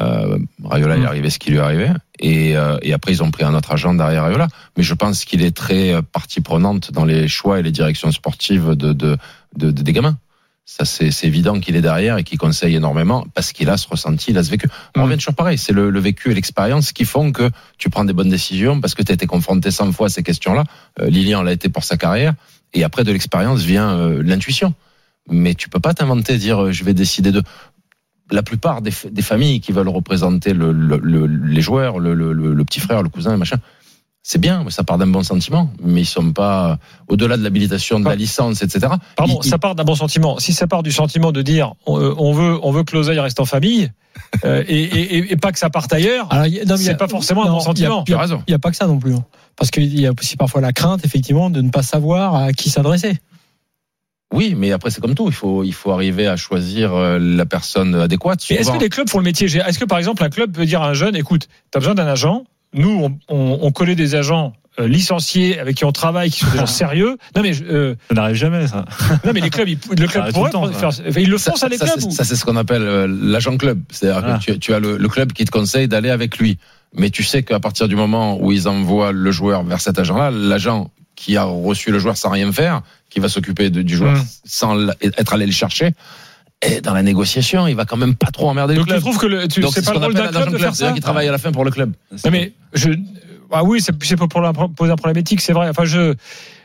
Euh, 0.00 0.38
Rayola, 0.64 0.96
il 0.96 1.00
Mm. 1.00 1.04
est 1.04 1.06
arrivé 1.06 1.30
ce 1.30 1.38
qui 1.38 1.50
lui 1.50 1.58
est 1.58 1.60
arrivé. 1.60 1.88
Et, 2.18 2.56
euh, 2.56 2.78
et 2.82 2.92
après, 2.92 3.12
ils 3.12 3.22
ont 3.22 3.30
pris 3.30 3.44
un 3.44 3.54
autre 3.54 3.72
agent 3.72 3.92
derrière 3.94 4.24
Rayola. 4.24 4.48
Mais 4.76 4.82
je 4.82 4.94
pense 4.94 5.24
qu'il 5.24 5.42
est 5.42 5.54
très 5.56 5.92
euh, 5.92 6.02
partie 6.02 6.40
prenante 6.40 6.92
dans 6.92 7.04
les 7.04 7.28
choix 7.28 7.60
et 7.60 7.62
les 7.62 7.72
directions 7.72 8.10
sportives 8.10 8.70
de, 8.70 8.92
de, 8.92 9.16
de, 9.56 9.70
de- 9.70 9.82
des 9.82 9.92
gamins. 9.92 10.16
Ça, 10.64 10.84
c'est 10.84 11.10
c'est 11.10 11.26
évident 11.26 11.58
qu'il 11.60 11.74
est 11.76 11.82
derrière 11.82 12.16
et 12.18 12.24
qu'il 12.24 12.38
conseille 12.38 12.76
énormément 12.76 13.26
parce 13.34 13.52
qu'il 13.52 13.68
a 13.68 13.76
ce 13.76 13.88
ressenti, 13.88 14.30
il 14.30 14.38
a 14.38 14.44
ce 14.44 14.50
vécu. 14.50 14.68
On 14.96 15.00
Mm. 15.00 15.02
revient 15.04 15.16
toujours 15.16 15.34
pareil. 15.34 15.58
C'est 15.58 15.72
le, 15.72 15.90
le 15.90 16.00
vécu 16.00 16.30
et 16.30 16.34
l'expérience 16.34 16.92
qui 16.92 17.04
font 17.04 17.32
que 17.32 17.50
tu 17.78 17.90
prends 17.90 18.04
des 18.04 18.12
bonnes 18.14 18.30
décisions 18.30 18.80
parce 18.80 18.94
que 18.94 19.02
tu 19.02 19.10
as 19.12 19.14
été 19.14 19.26
confronté 19.26 19.70
100 19.70 19.92
fois 19.92 20.06
à 20.06 20.08
ces 20.08 20.22
questions-là. 20.22 20.64
Euh, 21.00 21.10
Lilian 21.10 21.42
l'a 21.42 21.52
été 21.52 21.68
pour 21.68 21.84
sa 21.84 21.96
carrière. 21.96 22.34
Et 22.74 22.84
après, 22.84 23.04
de 23.04 23.12
l'expérience 23.12 23.60
vient 23.62 23.90
euh, 23.98 24.22
l'intuition. 24.22 24.72
Mais 25.30 25.54
tu 25.54 25.68
peux 25.68 25.78
pas 25.78 25.94
t'inventer, 25.94 26.36
dire 26.38 26.72
je 26.72 26.82
vais 26.84 26.94
décider 26.94 27.30
de. 27.30 27.42
La 28.32 28.42
plupart 28.42 28.82
des, 28.82 28.90
familles 29.22 29.60
qui 29.60 29.72
veulent 29.72 29.88
représenter 29.88 30.52
le, 30.54 30.72
le- 30.72 30.98
le- 31.02 31.26
les 31.26 31.60
joueurs, 31.60 31.98
le, 32.00 32.14
le- 32.14 32.32
le- 32.32 32.54
le 32.54 32.64
petit 32.64 32.80
frère, 32.80 33.02
le 33.02 33.08
cousin, 33.10 33.36
machin, 33.36 33.56
c'est 34.24 34.40
bien, 34.40 34.64
ça 34.70 34.84
part 34.84 34.98
d'un 34.98 35.06
bon 35.08 35.22
sentiment, 35.22 35.70
mais 35.82 36.02
ils 36.02 36.06
sont 36.06 36.32
pas 36.32 36.78
au-delà 37.08 37.36
de 37.36 37.42
l'habilitation, 37.42 37.98
de 38.00 38.04
la 38.06 38.12
Ah. 38.12 38.16
licence, 38.16 38.62
etc. 38.62 38.86
Pardon, 39.16 39.38
Il- 39.42 39.48
ça 39.50 39.58
part 39.58 39.74
d'un 39.74 39.84
bon 39.84 39.94
sentiment. 39.96 40.38
Si 40.38 40.52
ça 40.52 40.66
part 40.66 40.82
du 40.82 40.92
sentiment 40.92 41.30
de 41.32 41.42
dire 41.42 41.74
on, 41.86 42.00
euh, 42.00 42.14
on 42.16 42.32
veut, 42.32 42.58
on 42.62 42.70
veut 42.72 42.84
que 42.84 42.96
l'oseille 42.96 43.18
reste 43.20 43.40
en 43.40 43.44
famille 43.44 43.90
euh, 44.44 44.62
et, 44.68 44.82
et- 44.82 45.32
et 45.32 45.36
pas 45.36 45.52
que 45.52 45.58
ça 45.58 45.70
parte 45.70 45.92
ailleurs, 45.92 46.28
c'est 46.76 46.96
pas 46.98 47.08
forcément 47.08 47.42
un 47.44 47.50
bon 47.50 47.60
sentiment. 47.60 48.04
a-. 48.14 48.44
Il 48.46 48.50
n'y 48.52 48.54
a 48.54 48.58
pas 48.58 48.70
que 48.70 48.76
ça 48.76 48.86
non 48.86 48.98
plus. 48.98 49.14
hein. 49.14 49.24
Parce 49.56 49.70
qu'il 49.70 49.98
y 50.00 50.06
a 50.06 50.12
aussi 50.18 50.36
parfois 50.36 50.60
la 50.62 50.72
crainte, 50.72 51.04
effectivement, 51.04 51.50
de 51.50 51.60
ne 51.60 51.68
pas 51.70 51.82
savoir 51.82 52.34
à 52.36 52.52
qui 52.52 52.70
s'adresser. 52.70 53.18
Oui, 54.32 54.54
mais 54.56 54.72
après 54.72 54.90
c'est 54.90 55.00
comme 55.00 55.14
tout, 55.14 55.26
il 55.28 55.34
faut 55.34 55.62
il 55.62 55.74
faut 55.74 55.90
arriver 55.92 56.26
à 56.26 56.36
choisir 56.36 56.94
euh, 56.94 57.18
la 57.20 57.44
personne 57.46 57.94
adéquate. 57.94 58.44
Est-ce 58.50 58.70
que 58.72 58.78
les 58.78 58.88
clubs 58.88 59.08
font 59.08 59.18
le 59.18 59.24
métier 59.24 59.46
Est-ce 59.46 59.78
que 59.78 59.84
par 59.84 59.98
exemple 59.98 60.24
un 60.24 60.30
club 60.30 60.52
peut 60.52 60.64
dire 60.64 60.82
à 60.82 60.88
un 60.88 60.94
jeune, 60.94 61.14
écoute, 61.16 61.48
tu 61.70 61.76
as 61.76 61.80
besoin 61.80 61.94
d'un 61.94 62.06
agent 62.06 62.44
Nous, 62.74 62.90
on, 62.90 63.18
on, 63.28 63.58
on 63.60 63.70
connaît 63.72 63.94
des 63.94 64.14
agents 64.14 64.54
euh, 64.80 64.88
licenciés 64.88 65.58
avec 65.58 65.76
qui 65.76 65.84
on 65.84 65.92
travaille, 65.92 66.30
qui 66.30 66.40
sont 66.40 66.50
des 66.50 66.56
gens 66.58 66.66
sérieux. 66.84 67.18
Non 67.36 67.42
mais 67.42 67.52
je- 67.52 67.64
euh, 67.64 67.94
Ça 68.08 68.14
n'arrive 68.14 68.36
jamais, 68.36 68.66
ça. 68.66 68.86
non 69.24 69.32
mais 69.34 69.40
les 69.40 69.50
clubs, 69.50 69.68
ils, 69.68 69.78
le 69.98 70.06
club 70.06 70.32
pourrait 70.32 70.48
le 70.48 70.52
temps, 70.52 70.66
faire. 70.72 70.88
enfin, 70.88 71.20
ils 71.20 71.28
le 71.28 71.36
font 71.36 71.54
ça, 71.56 71.68
les 71.68 71.76
ça, 71.76 71.84
clubs. 71.86 72.04
ou- 72.06 72.10
ça, 72.10 72.24
c'est 72.24 72.36
ce 72.36 72.44
qu'on 72.46 72.56
appelle 72.56 72.80
euh, 72.82 73.06
l'agent 73.06 73.56
club. 73.58 73.80
C'est-à-dire 73.90 74.22
Ah. 74.26 74.38
que 74.38 74.52
tu, 74.52 74.58
tu 74.58 74.72
as 74.72 74.80
le, 74.80 74.96
le 74.96 75.08
club 75.08 75.34
qui 75.34 75.44
te 75.44 75.50
conseille 75.50 75.88
d'aller 75.88 76.08
avec 76.08 76.38
lui. 76.38 76.56
Mais 76.94 77.10
tu 77.10 77.22
sais 77.22 77.42
qu'à 77.42 77.60
partir 77.60 77.86
du 77.88 77.96
moment 77.96 78.38
où 78.40 78.50
ils 78.52 78.66
envoient 78.68 79.12
le 79.12 79.30
joueur 79.30 79.62
vers 79.62 79.80
cet 79.80 79.98
agent-là, 79.98 80.30
l'agent 80.30 80.90
qui 81.22 81.36
a 81.36 81.44
reçu 81.44 81.92
le 81.92 81.98
joueur 82.00 82.16
sans 82.16 82.30
rien 82.30 82.50
faire, 82.52 82.82
qui 83.08 83.20
va 83.20 83.28
s'occuper 83.28 83.70
du 83.70 83.94
joueur 83.96 84.14
Mm. 84.16 84.24
sans 84.44 84.88
être 85.02 85.32
allé 85.34 85.46
le 85.46 85.52
chercher, 85.52 85.92
et 86.62 86.80
dans 86.80 86.94
la 86.94 87.02
négociation, 87.04 87.66
il 87.68 87.76
va 87.76 87.84
quand 87.84 87.96
même 87.96 88.16
pas 88.16 88.30
trop 88.32 88.48
emmerder 88.48 88.74
Donc 88.74 88.86
le 88.86 88.94
tu 88.94 89.00
club. 89.00 89.00
trouves 89.02 89.18
que 89.18 89.26
le- 89.26 89.46
tu- 89.48 89.60
Donc 89.60 89.72
c'est 89.72 89.80
c'est 89.80 89.86
pas 89.86 89.94
ce 89.94 89.98
le 90.00 90.04
rôle 90.06 90.14
d'un 90.14 90.28
club 90.28 90.50
de 90.52 90.58
faire 90.58 90.74
ça 90.74 90.92
qu'il 90.92 91.02
travaille 91.02 91.28
à 91.28 91.32
la 91.32 91.38
fin 91.38 91.52
pour 91.52 91.64
le 91.64 91.70
club. 91.70 91.92
Non 92.24 92.30
mais 92.32 92.52
je. 92.74 92.90
Ah 93.52 93.62
oui, 93.64 93.80
c'est 93.80 93.92
c'est 94.02 94.16
pas 94.16 94.26
pour 94.26 94.70
poser 94.74 94.90
un 94.92 94.96
problème 94.96 95.18
éthique, 95.18 95.40
c'est 95.42 95.52
vrai. 95.52 95.68
Enfin, 95.68 95.84
je. 95.84 96.14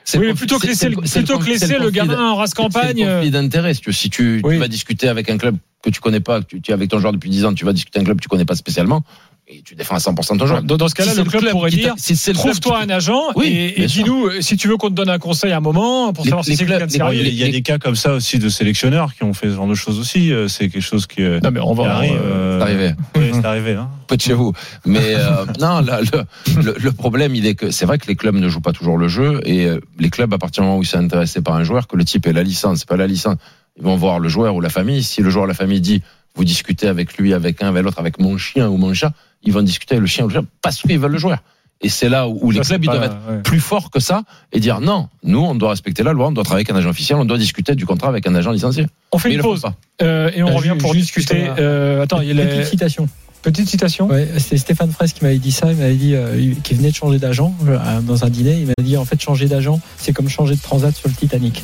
C'est 0.06 0.18
Oui, 0.20 0.28
mais 0.28 0.34
plutôt 0.36 0.58
que 0.58 0.68
laisser, 0.68 0.80
c'est 0.86 0.90
le- 0.90 1.02
le- 1.02 1.06
c'est 1.08 1.20
plutôt 1.20 1.34
que 1.38 1.44
conflit- 1.44 1.60
c'est 1.60 1.68
laisser 1.68 1.74
le 1.80 1.86
conflit 1.92 1.98
gamin 2.00 2.30
en 2.32 2.36
race 2.38 2.52
C'est 2.56 2.62
le 2.64 2.70
campagne. 2.70 3.04
euh, 3.04 3.16
conflit 3.18 3.32
d'intérêt. 3.32 3.74
Si 3.74 3.82
tu, 3.82 3.92
si 3.94 4.10
tu, 4.10 4.40
tu 4.42 4.48
Oui. 4.50 4.58
vas 4.58 4.70
discuter 4.70 5.10
avec 5.10 5.30
un 5.30 5.38
club 5.38 5.58
que 5.84 5.90
tu 5.90 6.00
connais 6.02 6.20
pas, 6.20 6.42
que 6.42 6.46
tu, 6.46 6.62
tu 6.62 6.72
es 6.72 6.74
avec 6.74 6.90
ton 6.90 7.00
joueur 7.00 7.14
depuis 7.14 7.30
10 7.30 7.46
ans, 7.46 7.54
tu 7.54 7.66
vas 7.66 7.74
discuter 7.74 8.00
un 8.00 8.04
club 8.04 8.18
que 8.18 8.24
tu 8.24 8.30
connais 8.30 8.46
pas 8.46 8.56
spécialement, 8.56 9.04
et 9.50 9.62
tu 9.64 9.76
défends 9.76 9.96
à 9.96 10.00
100% 10.00 10.38
ton 10.38 10.46
joueur. 10.46 10.62
Dans, 10.64 10.76
dans 10.76 10.90
ce 10.90 10.96
cas-là, 10.96 11.12
Si 11.12 11.18
le 11.20 11.24
c'est 11.24 11.38
club, 11.38 11.52
pourrait 11.52 11.70
dire 11.72 11.94
si 11.98 12.16
club 12.18 12.36
trouve-toi 12.36 12.82
un 12.82 12.90
agent 12.90 13.22
Oui, 13.38 13.74
et, 13.78 13.86
dis-nous 13.86 14.26
euh, 14.28 14.42
si 14.42 14.58
tu 14.58 14.68
veux 14.68 14.76
qu'on 14.76 14.90
te 14.90 14.94
donne 14.96 15.10
un 15.10 15.20
conseil 15.20 15.54
à 15.54 15.58
un 15.58 15.62
moment 15.62 16.12
pour 16.12 16.26
Les- 16.26 16.32
savoir 16.32 16.44
si 16.44 16.58
c'est 16.58 16.66
clubs- 16.66 16.80
quelqu'un 16.80 16.88
de 16.88 16.92
sérieux. 16.92 17.24
Il 17.26 17.34
y, 17.34 17.44
a- 17.46 17.50
des 17.50 17.62
cas 17.62 17.78
comme 17.78 17.96
ça 17.96 18.14
aussi 18.14 18.40
de 18.40 18.50
sélectionneurs 18.50 19.14
qui 19.16 19.24
ont 19.24 19.34
fait 19.34 19.48
ce 19.50 19.56
genre 19.56 19.68
de 19.70 19.74
choses 19.76 20.00
aussi. 20.00 20.34
euh, 20.34 20.50
C'est 20.50 20.68
quelque 20.68 20.82
chose 20.82 21.08
qui, 21.08 21.22
euh, 21.24 21.40
Non 21.42 21.52
mais 21.52 21.62
on 21.62 21.74
va. 21.74 21.96
arrive. 21.96 22.20
euh, 22.22 22.58
C'est 22.60 22.64
arrivé. 22.66 22.92
oui, 23.16 23.30
c'est 23.34 23.46
arrivé. 23.46 23.72
Hein. 23.76 23.90
peu 24.08 24.18
de 24.18 24.22
chez 24.22 24.34
vous. 24.34 24.52
Mais 24.86 25.16
euh, 25.16 25.46
non, 25.62 25.80
là, 25.80 26.02
le, 26.02 26.62
le, 26.62 26.76
le 26.78 26.92
problème, 26.92 27.34
il 27.34 27.46
est 27.46 27.56
que 27.56 27.72
c'est 27.72 27.86
vrai 27.86 28.00
que 28.00 28.08
les 28.08 28.16
clubs 28.18 28.36
ne 28.36 28.50
jouent 28.50 28.60
pas 28.62 28.74
toujours 28.74 28.98
le 28.98 29.08
jeu 29.08 29.40
et 29.46 29.70
les 29.98 30.10
clubs, 30.10 30.34
à 30.34 30.38
partir 30.38 30.64
du 30.64 30.68
moment 30.68 30.80
où 30.80 30.84
ils 30.84 30.88
sont 30.88 30.98
intéressés 30.98 31.42
par 31.42 31.56
un 31.56 31.64
joueur, 31.64 31.88
que 31.88 31.96
le 31.96 32.04
type 32.04 32.28
ait 32.28 32.34
la 32.34 32.44
licence, 32.44 32.80
c'est 32.80 32.88
pas 32.90 32.98
la 32.98 33.08
licence, 33.08 33.38
ils 33.78 33.84
vont 33.84 33.96
voir 33.96 34.20
le 34.20 34.30
joueur 34.30 34.56
ou 34.56 34.62
la 34.62 34.70
famille. 34.70 35.04
Si 35.04 35.22
le 35.22 35.30
joueur 35.30 35.46
ou 35.46 35.48
la 35.48 35.54
famille 35.54 35.82
dit, 35.82 36.02
vous 36.36 36.44
discutez 36.44 36.88
avec 36.88 37.18
lui, 37.18 37.34
avec 37.34 37.62
un, 37.64 37.68
avec 37.70 37.84
l'autre, 37.84 38.00
avec 38.00 38.20
mon 38.20 38.38
chien 38.38 38.68
ou 38.70 38.78
mon 38.78 38.94
chat, 38.94 39.12
ils 39.44 39.54
vont 39.54 39.62
discuter 39.62 39.94
avec 39.96 40.02
le 40.02 40.08
chien 40.08 40.26
ou 40.26 40.28
le 40.30 40.34
chat 40.36 40.44
parce 40.62 40.82
qu'ils 40.82 41.00
veulent 41.00 41.12
le 41.12 41.18
joueur. 41.18 41.40
Et 41.80 41.90
c'est 41.90 42.10
là 42.10 42.28
où, 42.28 42.40
où 42.42 42.50
les 42.52 42.64
ça, 42.64 42.70
clubs, 42.76 42.86
ils 42.86 42.88
doivent 42.90 43.04
être 43.04 43.18
ouais. 43.30 43.42
plus 43.44 43.60
forts 43.60 43.92
que 43.92 44.00
ça 44.00 44.24
et 44.52 44.60
dire 44.60 44.80
non, 44.82 45.10
nous, 45.24 45.40
on 45.40 45.54
doit 45.54 45.70
respecter 45.70 46.02
la 46.02 46.12
loi, 46.14 46.28
on 46.28 46.32
doit 46.32 46.44
travailler 46.44 46.66
avec 46.68 46.76
un 46.76 46.80
agent 46.80 46.90
officiel, 46.90 47.20
on 47.20 47.26
doit 47.26 47.38
discuter 47.38 47.76
du 47.76 47.86
contrat 47.86 48.10
avec 48.10 48.26
un 48.26 48.34
agent 48.34 48.50
licencié. 48.52 48.88
On 49.12 49.20
fait 49.20 49.30
Mais 49.30 49.36
une 49.36 49.42
pause 49.42 49.62
euh, 50.02 50.32
et 50.34 50.42
on 50.42 50.48
Euh, 50.50 50.56
revient 50.56 50.76
pour 50.80 50.94
discuter. 50.94 51.48
euh, 51.60 52.02
attends, 52.02 52.22
il 52.22 52.30
y 52.30 52.32
a 52.32 52.46
Petite 52.46 52.58
les... 52.58 52.66
citation. 52.66 53.08
petite 53.44 53.70
citation. 53.70 54.08
Ouais, 54.08 54.28
c'est 54.40 54.58
Stéphane 54.58 54.92
Fraisse 54.92 55.14
qui 55.14 55.24
m'avait 55.24 55.38
dit 55.38 55.52
ça. 55.52 55.72
Il 55.72 55.78
m'avait 55.78 55.94
dit 55.96 56.16
euh, 56.16 56.52
qu'il 56.64 56.78
venait 56.78 56.90
de 56.90 56.96
changer 56.96 57.20
d'agent 57.20 57.54
euh, 57.68 58.02
dans 58.02 58.26
un 58.26 58.30
dîner. 58.30 58.54
Il 58.54 58.62
m'avait 58.66 58.74
dit 58.82 58.98
en 58.98 59.06
fait 59.06 59.22
changer 59.22 59.46
d'agent, 59.46 59.80
c'est 59.98 60.14
comme 60.14 60.30
changer 60.30 60.56
de 60.56 60.62
transat 60.62 60.96
sur 60.96 61.08
le 61.10 61.14
Titanic. 61.14 61.64